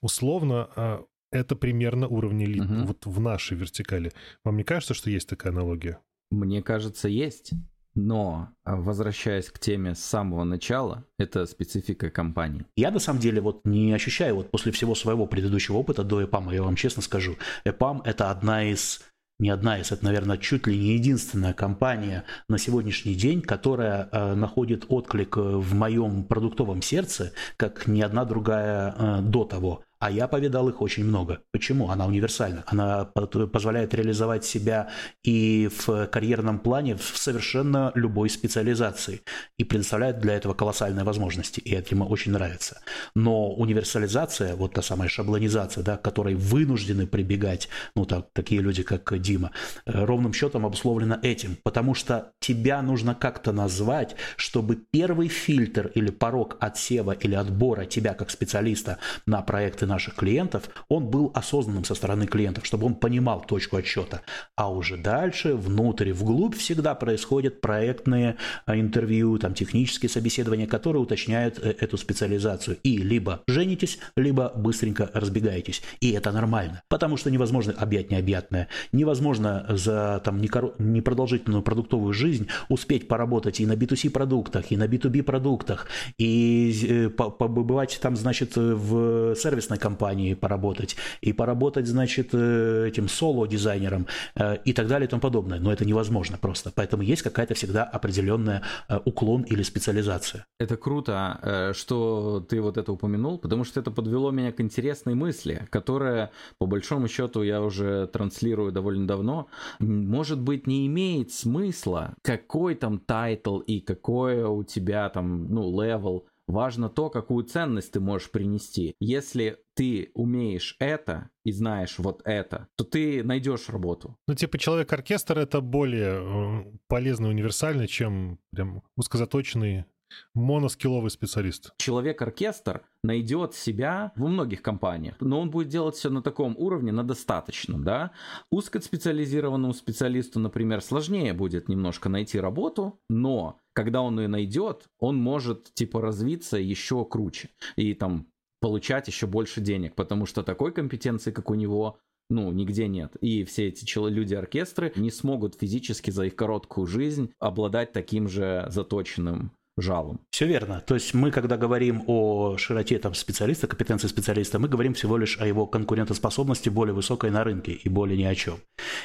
[0.00, 2.84] условно, а, это примерно уровни лид, угу.
[2.84, 4.12] вот в нашей вертикали.
[4.44, 5.98] Вам не кажется, что есть такая аналогия?
[6.30, 7.52] Мне кажется, есть.
[7.96, 12.66] Но, а, возвращаясь к теме с самого начала, это специфика компании.
[12.76, 16.52] Я на самом деле вот не ощущаю, вот после всего своего предыдущего опыта до EPAM,
[16.52, 19.02] я вам честно скажу, EPAM это одна из
[19.38, 24.34] не одна из, это, наверное, чуть ли не единственная компания на сегодняшний день, которая э,
[24.34, 29.82] находит отклик в моем продуктовом сердце, как ни одна другая э, до того.
[30.04, 31.40] А я повидал их очень много.
[31.50, 31.88] Почему?
[31.88, 32.62] Она универсальна.
[32.66, 34.90] Она позволяет реализовать себя
[35.22, 39.22] и в карьерном плане в совершенно любой специализации.
[39.56, 41.60] И предоставляет для этого колоссальные возможности.
[41.60, 42.82] И это ему очень нравится.
[43.14, 48.82] Но универсализация, вот та самая шаблонизация, да, к которой вынуждены прибегать ну, так, такие люди,
[48.82, 49.52] как Дима,
[49.86, 51.56] э, ровным счетом обусловлена этим.
[51.62, 58.12] Потому что тебя нужно как-то назвать, чтобы первый фильтр или порог отсева или отбора тебя
[58.12, 63.44] как специалиста на проекты наших клиентов, он был осознанным со стороны клиентов, чтобы он понимал
[63.46, 64.22] точку отсчета.
[64.56, 68.36] А уже дальше, внутрь, вглубь всегда происходят проектные
[68.66, 72.76] а, интервью, там, технические собеседования, которые уточняют э, эту специализацию.
[72.82, 75.82] И либо женитесь, либо быстренько разбегаетесь.
[76.00, 78.68] И это нормально, потому что невозможно объять необъятное.
[78.92, 85.22] Невозможно за там, непродолжительную продуктовую жизнь успеть поработать и на B2C продуктах, и на B2B
[85.22, 85.86] продуктах,
[86.18, 94.06] и э, побывать там, значит, в сервисной компании поработать, и поработать, значит, э, этим соло-дизайнером
[94.34, 95.60] э, и так далее и тому подобное.
[95.60, 96.72] Но это невозможно просто.
[96.74, 100.46] Поэтому есть какая-то всегда определенная э, уклон или специализация.
[100.58, 105.66] Это круто, что ты вот это упомянул, потому что это подвело меня к интересной мысли,
[105.70, 109.46] которая, по большому счету, я уже транслирую довольно давно.
[109.80, 116.24] Может быть, не имеет смысла, какой там title и какое у тебя там, ну, level
[116.46, 118.94] Важно то, какую ценность ты можешь принести.
[119.00, 124.16] Если ты умеешь это и знаешь вот это, то ты найдешь работу.
[124.26, 129.86] Ну, типа человек-оркестр это более э, полезно и универсально, чем прям узкозаточенный
[130.34, 131.72] моноскилловый специалист.
[131.78, 137.04] Человек-оркестр найдет себя во многих компаниях, но он будет делать все на таком уровне, на
[137.04, 138.12] достаточном, да.
[138.50, 145.74] Узкоспециализированному специалисту, например, сложнее будет немножко найти работу, но когда он ее найдет, он может
[145.74, 148.26] типа развиться еще круче и там
[148.60, 151.98] получать еще больше денег, потому что такой компетенции, как у него,
[152.30, 153.14] ну, нигде нет.
[153.16, 159.52] И все эти люди-оркестры не смогут физически за их короткую жизнь обладать таким же заточенным
[159.76, 160.20] жалом.
[160.30, 160.82] Все верно.
[160.86, 165.38] То есть мы, когда говорим о широте там, специалиста, компетенции специалиста, мы говорим всего лишь
[165.40, 168.58] о его конкурентоспособности более высокой на рынке и более ни о чем.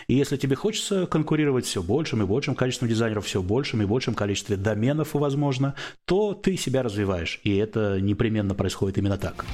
[0.07, 4.13] И если тебе хочется конкурировать все большим и большим количеством дизайнеров, все большим и большим
[4.13, 7.39] количестве доменов, возможно, то ты себя развиваешь.
[7.43, 9.45] И это непременно происходит именно так.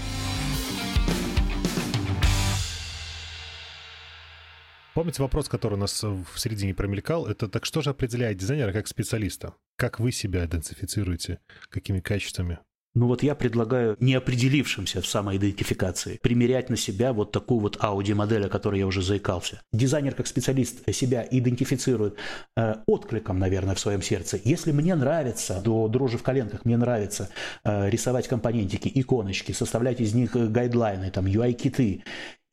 [4.93, 7.26] Помните вопрос, который у нас в середине промелькал?
[7.26, 9.53] Это так что же определяет дизайнера как специалиста?
[9.78, 11.39] Как вы себя идентифицируете?
[11.69, 12.59] Какими качествами?
[12.93, 18.45] Ну вот я предлагаю не определившимся в самоидентификации примерять на себя вот такую вот Audi-модель,
[18.45, 19.61] о которой я уже заикался.
[19.73, 22.15] Дизайнер как специалист себя идентифицирует
[22.55, 24.39] э, откликом, наверное, в своем сердце.
[24.45, 27.28] Если мне нравится, до дрожи в коленках, мне нравится
[27.65, 32.05] э, рисовать компонентики, иконочки, составлять из них гайдлайны, там, UI-киты,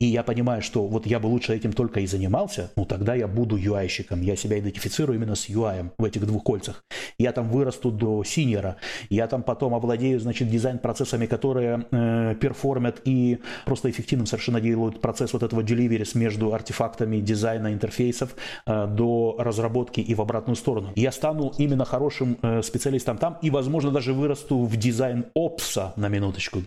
[0.03, 3.29] и я понимаю, что вот я бы лучше этим только и занимался, ну тогда я
[3.29, 6.83] буду UI-щиком, я себя идентифицирую именно с UI в этих двух кольцах.
[7.19, 8.79] Я там вырасту до синьора,
[9.11, 15.33] я там потом овладею, значит, дизайн-процессами, которые э, перформят и просто эффективным совершенно делают процесс
[15.35, 18.35] вот этого delivery между артефактами дизайна интерфейсов
[18.67, 20.91] э, до разработки и в обратную сторону.
[20.97, 26.09] Я стану именно хорошим э, специалистом там и, возможно, даже вырасту в дизайн опса на
[26.09, 26.63] минуточку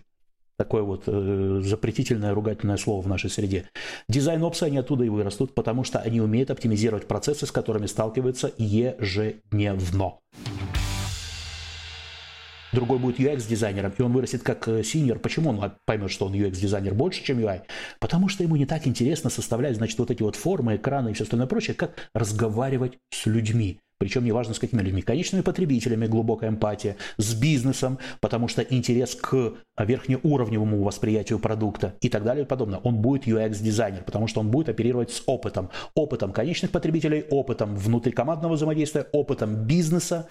[0.57, 3.69] такое вот э, запретительное ругательное слово в нашей среде.
[4.09, 10.19] Дизайн-опсы, они оттуда и вырастут, потому что они умеют оптимизировать процессы, с которыми сталкиваются ежедневно.
[12.75, 15.19] Другой будет UX-дизайнером, и он вырастет как синьор.
[15.19, 17.61] Почему он поймет, что он UX-дизайнер больше, чем UI?
[17.99, 21.23] Потому что ему не так интересно составлять, значит, вот эти вот формы, экраны и все
[21.23, 23.79] остальное прочее, как разговаривать с людьми.
[23.97, 25.01] Причем неважно с какими людьми.
[25.01, 32.23] Конечными потребителями, глубокая эмпатия, с бизнесом, потому что интерес к верхнеуровневому восприятию продукта и так
[32.23, 32.79] далее и подобное.
[32.79, 35.69] Он будет UX-дизайнер, потому что он будет оперировать с опытом.
[35.93, 40.27] Опытом конечных потребителей, опытом внутрикомандного взаимодействия, опытом бизнеса.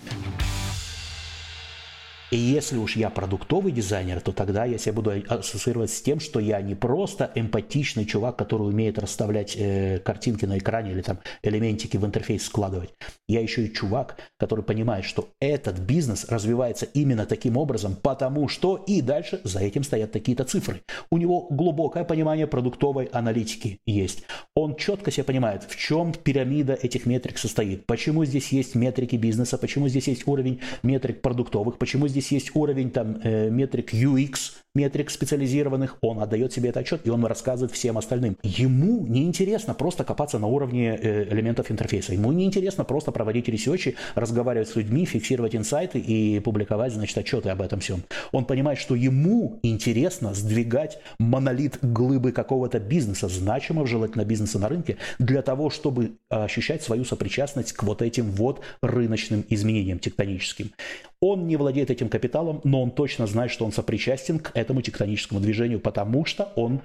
[2.35, 6.41] И если уж я продуктовый дизайнер, то тогда я себя буду ассоциировать с тем, что
[6.41, 11.97] я не просто эмпатичный чувак, который умеет расставлять э, картинки на экране или там элементики
[11.97, 12.91] в интерфейс складывать.
[13.29, 18.83] Я еще и чувак, который понимает, что этот бизнес развивается именно таким образом, потому что
[18.85, 20.83] и дальше за этим стоят такие-то цифры.
[21.11, 24.25] У него глубокое понимание продуктовой аналитики есть.
[24.57, 29.57] Он четко себе понимает, в чем пирамида этих метрик состоит, почему здесь есть метрики бизнеса,
[29.57, 35.11] почему здесь есть уровень метрик продуктовых, почему здесь есть уровень там э, метрик UX, метрик
[35.11, 38.37] специализированных, он отдает себе этот отчет, и он рассказывает всем остальным.
[38.43, 42.13] Ему не интересно просто копаться на уровне э, элементов интерфейса.
[42.13, 47.51] Ему не интересно просто проводить ресерчи, разговаривать с людьми, фиксировать инсайты и публиковать, значит, отчеты
[47.51, 48.03] об этом всем.
[48.33, 54.97] Он понимает, что ему интересно сдвигать монолит глыбы какого-то бизнеса, значимого желательно бизнеса на рынке,
[55.19, 60.73] для того, чтобы ощущать свою сопричастность к вот этим вот рыночным изменениям тектоническим.
[61.21, 65.41] Он не владеет этим капиталом, но он точно знает, что он сопричастен к этому тектоническому
[65.41, 66.83] движению, потому что он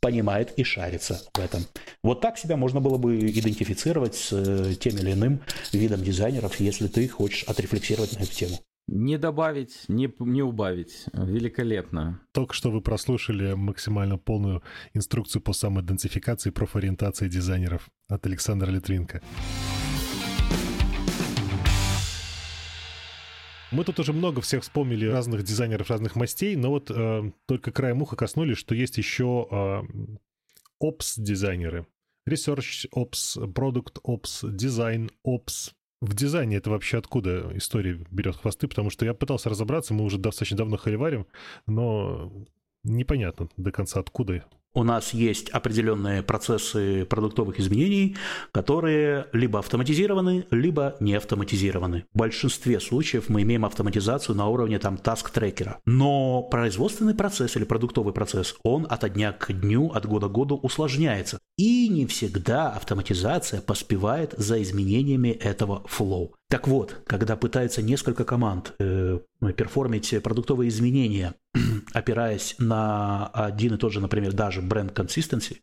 [0.00, 1.62] понимает и шарится в этом.
[2.02, 5.40] Вот так себя можно было бы идентифицировать с э, тем или иным
[5.72, 8.58] видом дизайнеров, если ты хочешь отрефлексировать на эту тему.
[8.88, 11.06] Не добавить, не, не убавить.
[11.12, 12.20] Великолепно.
[12.32, 14.62] Только что вы прослушали максимально полную
[14.94, 19.22] инструкцию по самоидентификации и профориентации дизайнеров от Александра Литвинка.
[23.76, 28.00] Мы тут уже много всех вспомнили разных дизайнеров разных мастей, но вот э, только краем
[28.00, 29.82] уха коснулись, что есть еще э,
[30.82, 31.86] Ops-дизайнеры.
[32.26, 35.72] Research Ops, Product Ops, Design Ops.
[36.00, 38.66] В дизайне это вообще откуда история берет хвосты?
[38.66, 41.26] Потому что я пытался разобраться, мы уже достаточно давно холиварим,
[41.66, 42.32] но
[42.82, 44.46] непонятно до конца откуда
[44.76, 48.16] у нас есть определенные процессы продуктовых изменений,
[48.52, 52.04] которые либо автоматизированы, либо не автоматизированы.
[52.12, 55.78] В большинстве случаев мы имеем автоматизацию на уровне там таск-трекера.
[55.86, 60.56] Но производственный процесс или продуктовый процесс, он от дня к дню, от года к году
[60.56, 61.38] усложняется.
[61.56, 66.35] И не всегда автоматизация поспевает за изменениями этого flow.
[66.48, 69.18] Так вот, когда пытаются несколько команд э,
[69.56, 71.34] перформить продуктовые изменения,
[71.92, 75.58] опираясь на один и тот же, например, даже бренд consistency,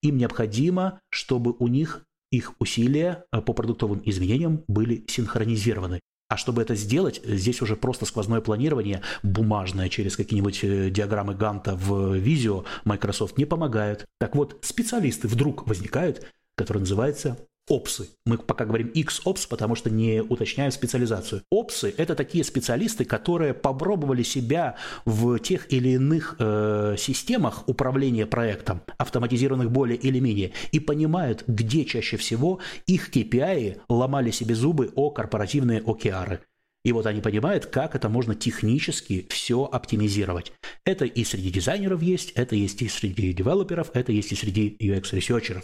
[0.00, 6.00] им необходимо, чтобы у них их усилия э, по продуктовым изменениям были синхронизированы.
[6.30, 11.76] А чтобы это сделать, здесь уже просто сквозное планирование бумажное через какие-нибудь э, диаграммы Ганта
[11.76, 14.06] в Visio Microsoft не помогают.
[14.18, 16.26] Так вот, специалисты вдруг возникают,
[16.56, 17.36] которые называются
[17.68, 18.08] опсы.
[18.26, 21.42] Мы пока говорим X-опс, потому что не уточняем специализацию.
[21.50, 28.82] Опсы– это такие специалисты, которые попробовали себя в тех или иных э, системах управления проектом,
[28.98, 35.10] автоматизированных более или менее, и понимают, где чаще всего их KPI ломали себе зубы о
[35.10, 36.40] корпоративные OKR.
[36.84, 40.52] И вот они понимают, как это можно технически все оптимизировать.
[40.84, 45.62] Это и среди дизайнеров есть, это есть и среди девелоперов, это есть и среди UX-ресерчеров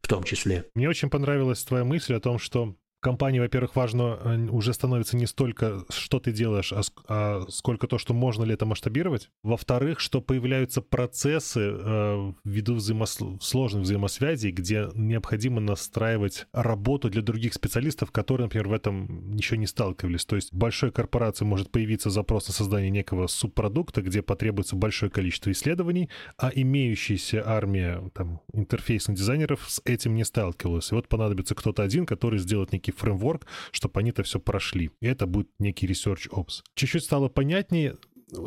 [0.00, 0.64] в том числе.
[0.74, 5.26] Мне очень понравилась твоя мысль о том, что компании, во-первых, важно э, уже становится не
[5.26, 9.30] столько, что ты делаешь, а, а сколько то, что можно ли это масштабировать.
[9.42, 13.18] Во-вторых, что появляются процессы э, ввиду взаимос...
[13.40, 19.66] сложных взаимосвязей, где необходимо настраивать работу для других специалистов, которые, например, в этом еще не
[19.66, 20.24] сталкивались.
[20.24, 25.10] То есть в большой корпорации может появиться запрос на создание некого субпродукта, где потребуется большое
[25.10, 30.90] количество исследований, а имеющаяся армия там, интерфейсных дизайнеров с этим не сталкивалась.
[30.90, 34.90] И вот понадобится кто-то один, который сделает некий некий фреймворк, чтобы они это все прошли.
[35.00, 36.62] И это будет некий Research Ops.
[36.74, 37.96] Чуть-чуть стало понятнее,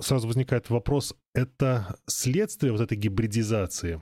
[0.02, 4.02] сразу возникает вопрос, это следствие вот этой гибридизации?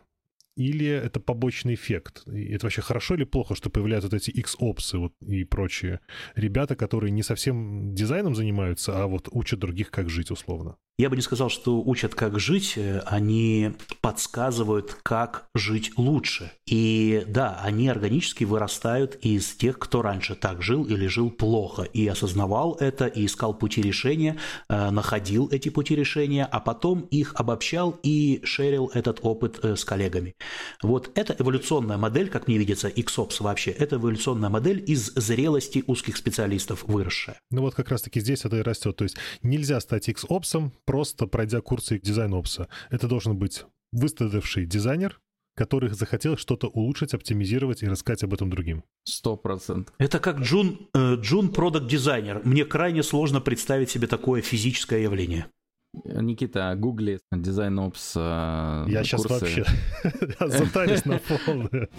[0.60, 2.24] Или это побочный эффект?
[2.28, 6.02] И это вообще хорошо или плохо, что появляются вот эти X-опсы вот, и прочие
[6.36, 10.76] ребята, которые не совсем дизайном занимаются, а вот учат других, как жить условно?
[11.00, 16.52] Я бы не сказал, что учат, как жить, они подсказывают, как жить лучше.
[16.68, 22.06] И да, они органически вырастают из тех, кто раньше так жил или жил плохо, и
[22.06, 24.36] осознавал это, и искал пути решения,
[24.68, 29.86] э, находил эти пути решения, а потом их обобщал и шерил этот опыт э, с
[29.86, 30.36] коллегами.
[30.82, 36.18] Вот эта эволюционная модель, как мне видится, XOPS вообще, это эволюционная модель из зрелости узких
[36.18, 37.40] специалистов выросшая.
[37.52, 38.96] Ну вот как раз-таки здесь это и растет.
[38.96, 42.68] То есть нельзя стать XOPS, просто пройдя курсы дизайн-опса.
[42.90, 45.20] Это должен быть выставивший дизайнер,
[45.56, 48.84] который захотел что-то улучшить, оптимизировать и рассказать об этом другим.
[49.04, 49.94] Сто процентов.
[49.98, 52.42] Это как Джун, э, Джун продукт дизайнер.
[52.46, 55.48] Мне крайне сложно представить себе такое физическое явление.
[55.94, 59.66] Никита, гугли дизайн опс э, Я сейчас вообще
[60.40, 61.90] затарюсь на полную.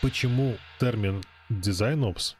[0.00, 2.36] Почему термин дизайн опс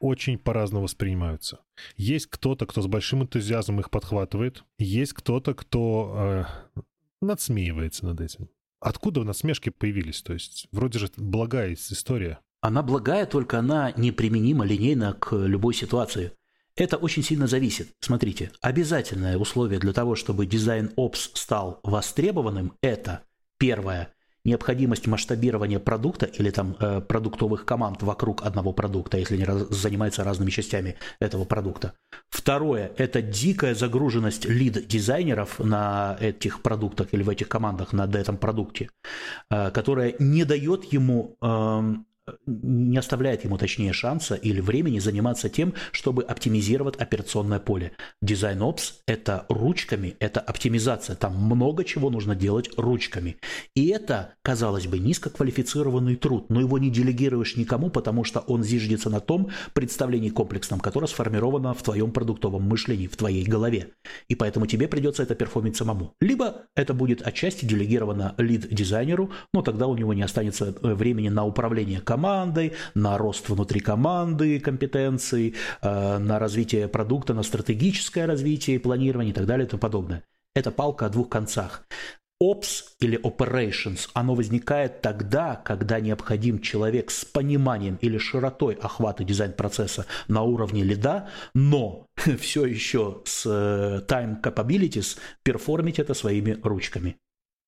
[0.00, 1.60] очень по-разному воспринимаются.
[1.96, 6.82] Есть кто-то, кто с большим энтузиазмом их подхватывает, есть кто-то, кто э,
[7.20, 8.48] надсмеивается над этим.
[8.80, 10.20] Откуда насмешки появились?
[10.22, 12.40] То есть, вроде же благая история.
[12.62, 16.32] Она благая, только она неприменима линейно к любой ситуации.
[16.76, 17.92] Это очень сильно зависит.
[18.00, 23.24] Смотрите, обязательное условие для того, чтобы дизайн Ops стал востребованным, это
[23.58, 29.68] первое– необходимость масштабирования продукта или там э, продуктовых команд вокруг одного продукта, если они раз,
[29.68, 31.94] занимаются разными частями этого продукта.
[32.28, 38.90] Второе– это дикая загруженность лид-дизайнеров на этих продуктах или в этих командах на этом продукте,
[39.50, 41.94] э, которая не дает ему э,
[42.46, 47.92] не оставляет ему, точнее, шанса или времени заниматься тем, чтобы оптимизировать операционное поле.
[48.20, 51.16] Дизайн Ops– это ручками, это оптимизация.
[51.16, 53.36] Там много чего нужно делать ручками.
[53.74, 59.10] И это, казалось бы, низкоквалифицированный труд, но его не делегируешь никому, потому что он зиждется
[59.10, 63.90] на том представлении комплексном, которое сформировано в твоем продуктовом мышлении, в твоей голове.
[64.28, 66.14] И поэтому тебе придется это перформить самому.
[66.20, 71.44] Либо это будет отчасти делегировано лид-дизайнеру, но тогда у него не останется э, времени на
[71.44, 79.32] управление командой, на рост внутри команды компетенций, э, на развитие продукта, на стратегическое развитие, планирование
[79.32, 80.22] и так далее и тому подобное.
[80.54, 81.86] Это палка о двух концах.
[82.42, 90.04] Ops или operations, оно возникает тогда, когда необходим человек с пониманием или широтой охвата дизайн-процесса
[90.28, 92.06] на уровне лида, но
[92.40, 97.16] все еще с э, time capabilities перформить это своими ручками.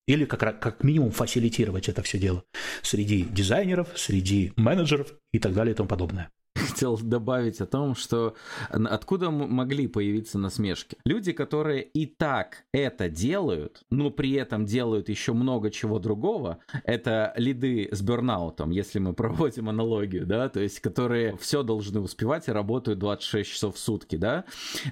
[0.06, 2.44] Или как, как минимум фасилитировать это все дело
[2.82, 6.30] среди дизайнеров, среди менеджеров и так далее и тому подобное
[6.74, 8.34] хотел добавить о том, что
[8.68, 10.96] откуда могли появиться насмешки.
[11.04, 17.32] Люди, которые и так это делают, но при этом делают еще много чего другого, это
[17.36, 22.52] лиды с бернаутом, если мы проводим аналогию, да, то есть которые все должны успевать и
[22.52, 24.44] работают 26 часов в сутки, да,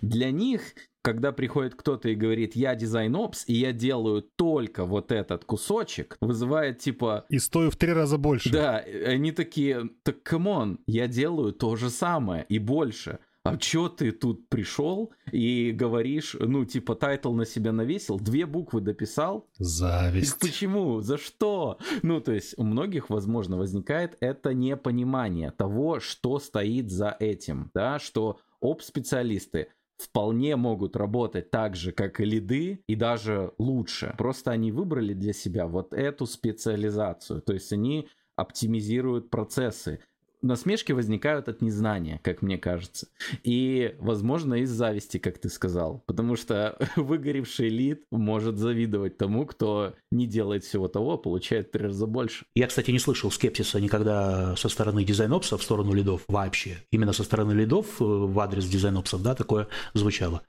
[0.03, 0.63] для них
[1.03, 6.17] когда приходит кто-то и говорит, я design ops, и я делаю только вот этот кусочек,
[6.21, 7.27] вызывает типа...
[7.29, 8.51] И стою в три раза больше.
[8.51, 13.19] Да, они такие, так come on, я делаю то же самое и больше.
[13.45, 18.81] А чё ты тут пришел и говоришь, ну, типа, title на себя навесил, две буквы
[18.81, 19.49] дописал?
[19.59, 20.39] Зависть.
[20.39, 21.01] Почему?
[21.01, 21.79] За что?
[22.03, 27.99] Ну, то есть у многих, возможно, возникает это непонимание того, что стоит за этим, да,
[27.99, 29.69] что ops-специалисты
[30.03, 34.15] вполне могут работать так же, как и лиды, и даже лучше.
[34.19, 37.41] Просто они выбрали для себя вот эту специализацию.
[37.43, 40.01] То есть они оптимизируют процессы
[40.43, 43.09] насмешки возникают от незнания, как мне кажется.
[43.45, 46.03] И, возможно, из зависти, как ты сказал.
[46.07, 51.87] Потому что выгоревший лид может завидовать тому, кто не делает всего того, а получает три
[51.87, 52.45] раза больше.
[52.55, 56.79] Я, кстати, не слышал скепсиса никогда со стороны дизайнопса в сторону лидов вообще.
[56.91, 60.43] Именно со стороны лидов э, в адрес дизайнопсов, да, такое звучало.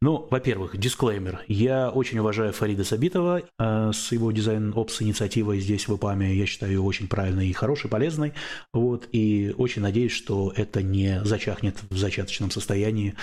[0.00, 1.40] Ну, во-первых, дисклеймер.
[1.48, 6.34] Я очень уважаю Фарида Сабитова э, с его дизайн-опс инициативой здесь в ИПАМе.
[6.34, 8.32] Я считаю ее очень правильной и хорошей, полезной.
[8.72, 13.14] Вот, и очень надеюсь, что это не зачахнет в зачаточном состоянии,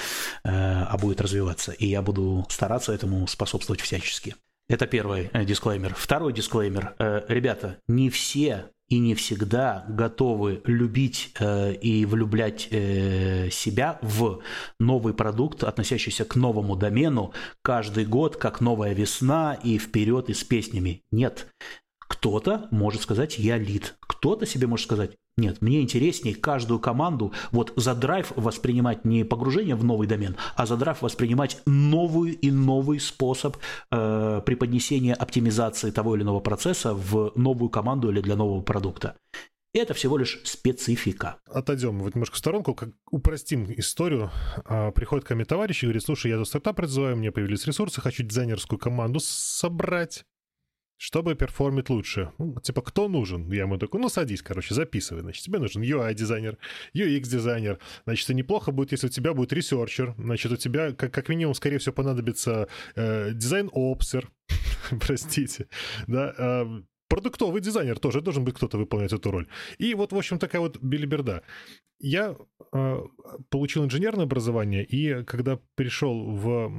[0.43, 1.72] э, а будет развиваться.
[1.72, 4.36] И я буду стараться этому способствовать всячески.
[4.68, 5.95] Это первый э, дисклеймер.
[5.95, 6.95] Второй дисклеймер.
[6.99, 14.41] Э, ребята, не все и не всегда готовы любить и влюблять себя в
[14.80, 17.32] новый продукт, относящийся к новому домену,
[17.62, 21.03] каждый год, как новая весна и вперед и с песнями.
[21.12, 21.53] Нет.
[21.99, 27.73] Кто-то может сказать «я лид», кто-то себе может сказать нет, мне интереснее каждую команду вот
[27.75, 32.99] за драйв воспринимать не погружение в новый домен, а за драйв воспринимать новый и новый
[32.99, 33.57] способ
[33.91, 39.15] э, преподнесения оптимизации того или иного процесса в новую команду или для нового продукта.
[39.71, 41.37] Это всего лишь специфика.
[41.45, 44.31] Отойдем вот немножко в сторонку, как упростим историю.
[44.65, 48.01] А, приходит ко мне товарищ и говорит, слушай, я за стартап развиваю, мне появились ресурсы,
[48.01, 50.23] хочу дизайнерскую команду собрать
[50.99, 52.31] чтобы перформить лучше.
[52.37, 53.49] Ну, типа, кто нужен?
[53.51, 55.21] Я ему такой, ну, садись, короче, записывай.
[55.21, 56.57] Значит, тебе нужен UI-дизайнер,
[56.93, 57.79] UX-дизайнер.
[58.03, 60.13] Значит, неплохо будет, если у тебя будет ресерчер.
[60.17, 64.29] Значит, у тебя, как, как минимум, скорее всего, понадобится э, дизайн-опсер.
[64.99, 65.67] Простите.
[66.07, 69.47] Да, э, продуктовый дизайнер тоже должен быть кто-то выполнять эту роль.
[69.78, 71.43] И вот, в общем, такая вот билиберда.
[72.01, 72.38] Я
[72.72, 72.97] э,
[73.49, 76.72] получил инженерное образование, и когда пришел в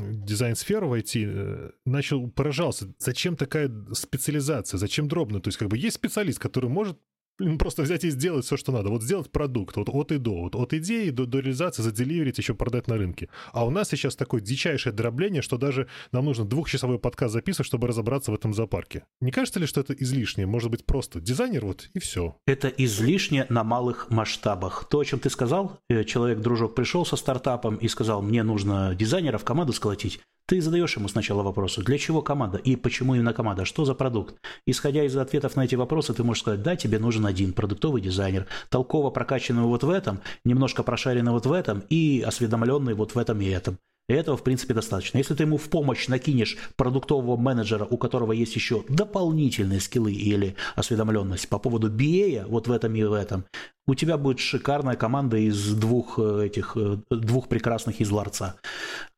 [0.00, 5.40] дизайн-сферу в IT, э, начал поражался, зачем такая специализация, зачем дробно?
[5.40, 6.98] То есть как бы есть специалист, который может
[7.38, 8.90] блин, просто взять и сделать все, что надо.
[8.90, 10.42] Вот сделать продукт вот от и до.
[10.42, 13.28] Вот от идеи до, до реализации, заделиверить, еще продать на рынке.
[13.52, 17.88] А у нас сейчас такое дичайшее дробление, что даже нам нужно двухчасовой подкаст записывать, чтобы
[17.88, 19.04] разобраться в этом зоопарке.
[19.20, 20.46] Не кажется ли, что это излишнее?
[20.46, 22.36] Может быть, просто дизайнер вот и все.
[22.46, 24.88] Это излишне на малых масштабах.
[24.88, 29.38] То, о чем ты сказал, э, человек-дружок пришел со стартапом и сказал, мне нужно дизайнера
[29.38, 30.20] в команду сколотить.
[30.46, 34.34] Ты задаешь ему сначала вопросы, для чего команда и почему именно команда, что за продукт.
[34.66, 38.46] Исходя из ответов на эти вопросы, ты можешь сказать, да, тебе нужен один продуктовый дизайнер,
[38.68, 43.40] толково прокачанный вот в этом, немножко прошаренный вот в этом и осведомленный вот в этом
[43.40, 43.78] и этом.
[44.06, 45.16] И этого, в принципе, достаточно.
[45.16, 50.56] Если ты ему в помощь накинешь продуктового менеджера, у которого есть еще дополнительные скиллы или
[50.74, 53.46] осведомленность по поводу BA, вот в этом и в этом,
[53.86, 58.56] у тебя будет шикарная команда из двух э, этих, э, двух прекрасных из ларца,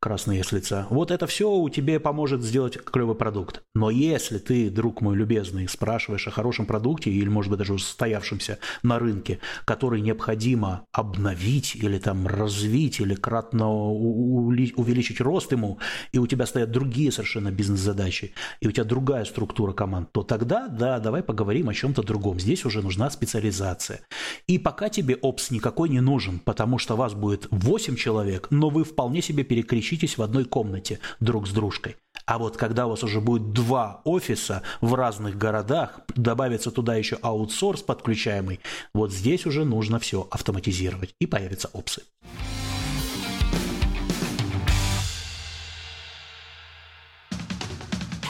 [0.01, 0.87] красные с лица.
[0.91, 3.63] Вот это все у тебя поможет сделать клевый продукт.
[3.75, 8.59] Но если ты, друг мой любезный, спрашиваешь о хорошем продукте или, может быть, даже устоявшемся
[8.83, 15.79] на рынке, который необходимо обновить или там развить или кратно увеличить рост ему,
[16.13, 20.67] и у тебя стоят другие совершенно бизнес-задачи, и у тебя другая структура команд, то тогда,
[20.67, 22.41] да, давай поговорим о чем-то другом.
[22.41, 24.01] Здесь уже нужна специализация.
[24.49, 28.71] И и пока тебе опс никакой не нужен, потому что вас будет 8 человек, но
[28.71, 31.97] вы вполне себе перекричитесь в одной комнате друг с дружкой.
[32.25, 37.19] А вот когда у вас уже будет два офиса в разных городах, добавится туда еще
[37.21, 38.61] аутсорс подключаемый,
[38.95, 42.05] вот здесь уже нужно все автоматизировать, и появятся опсы.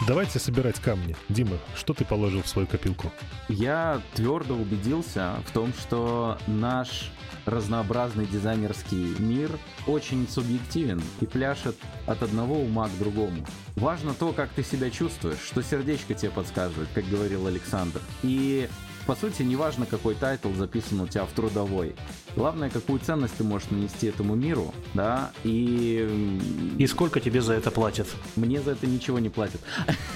[0.07, 1.16] Давайте собирать камни.
[1.28, 3.11] Дима, что ты положил в свою копилку?
[3.48, 7.11] Я твердо убедился в том, что наш
[7.44, 9.50] разнообразный дизайнерский мир
[9.88, 11.76] очень субъективен и пляшет
[12.07, 13.44] от одного ума к другому.
[13.74, 18.00] Важно то, как ты себя чувствуешь, что сердечко тебе подсказывает, как говорил Александр.
[18.22, 18.68] И
[19.07, 21.94] по сути, неважно, какой title записан у тебя в трудовой.
[22.34, 26.38] Главное, какую ценность ты можешь нанести этому миру, да, и...
[26.78, 28.09] И сколько тебе за это платят?
[28.34, 29.61] Мне за это ничего не платят.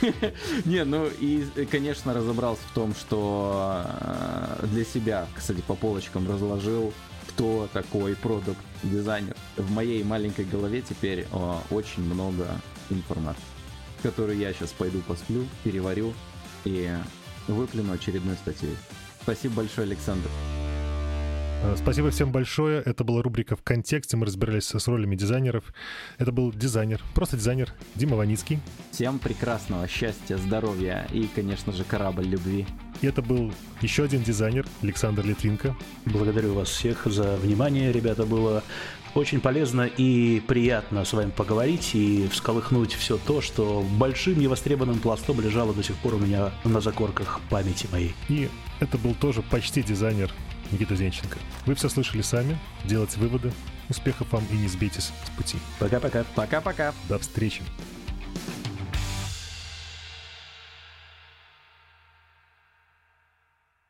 [0.65, 6.93] Не, ну и, конечно, разобрался в том, что э, для себя, кстати, по полочкам разложил,
[7.29, 9.37] кто такой продукт дизайнер.
[9.57, 11.27] В моей маленькой голове теперь
[11.71, 12.47] очень много
[12.91, 13.43] информации,
[14.03, 16.13] которую я сейчас пойду посплю, переварю
[16.65, 16.91] и
[17.49, 18.77] выплюну очередной статьей.
[19.23, 20.29] Спасибо большое, Александр.
[21.63, 22.83] Э, спасибо всем большое.
[22.83, 24.17] Это была рубрика «В контексте».
[24.17, 25.65] Мы разбирались с ролями дизайнеров.
[26.19, 28.61] Это был дизайнер, просто дизайнер Дима Ваницкий.
[28.93, 32.67] Всем прекрасного счастья, здоровья и, конечно же, корабль любви.
[33.03, 35.77] И это был еще один дизайнер Александр Литвинко.
[36.07, 38.25] Благодарю вас всех за внимание, ребята.
[38.25, 38.63] Было
[39.15, 45.41] очень полезно и приятно с вами поговорить и всколыхнуть все то, что большим невостребованным пластом
[45.41, 48.15] лежало до сих пор у меня на закорках памяти моей.
[48.29, 48.49] И
[48.79, 50.33] это был тоже почти дизайнер
[50.71, 51.39] Никита Зенченко.
[51.67, 53.53] Вы все слышали сами, делайте выводы.
[53.89, 55.59] Успехов вам и не сбейтесь с пути.
[55.81, 56.25] Пока-пока.
[56.37, 56.95] Пока-пока.
[57.09, 57.63] До встречи.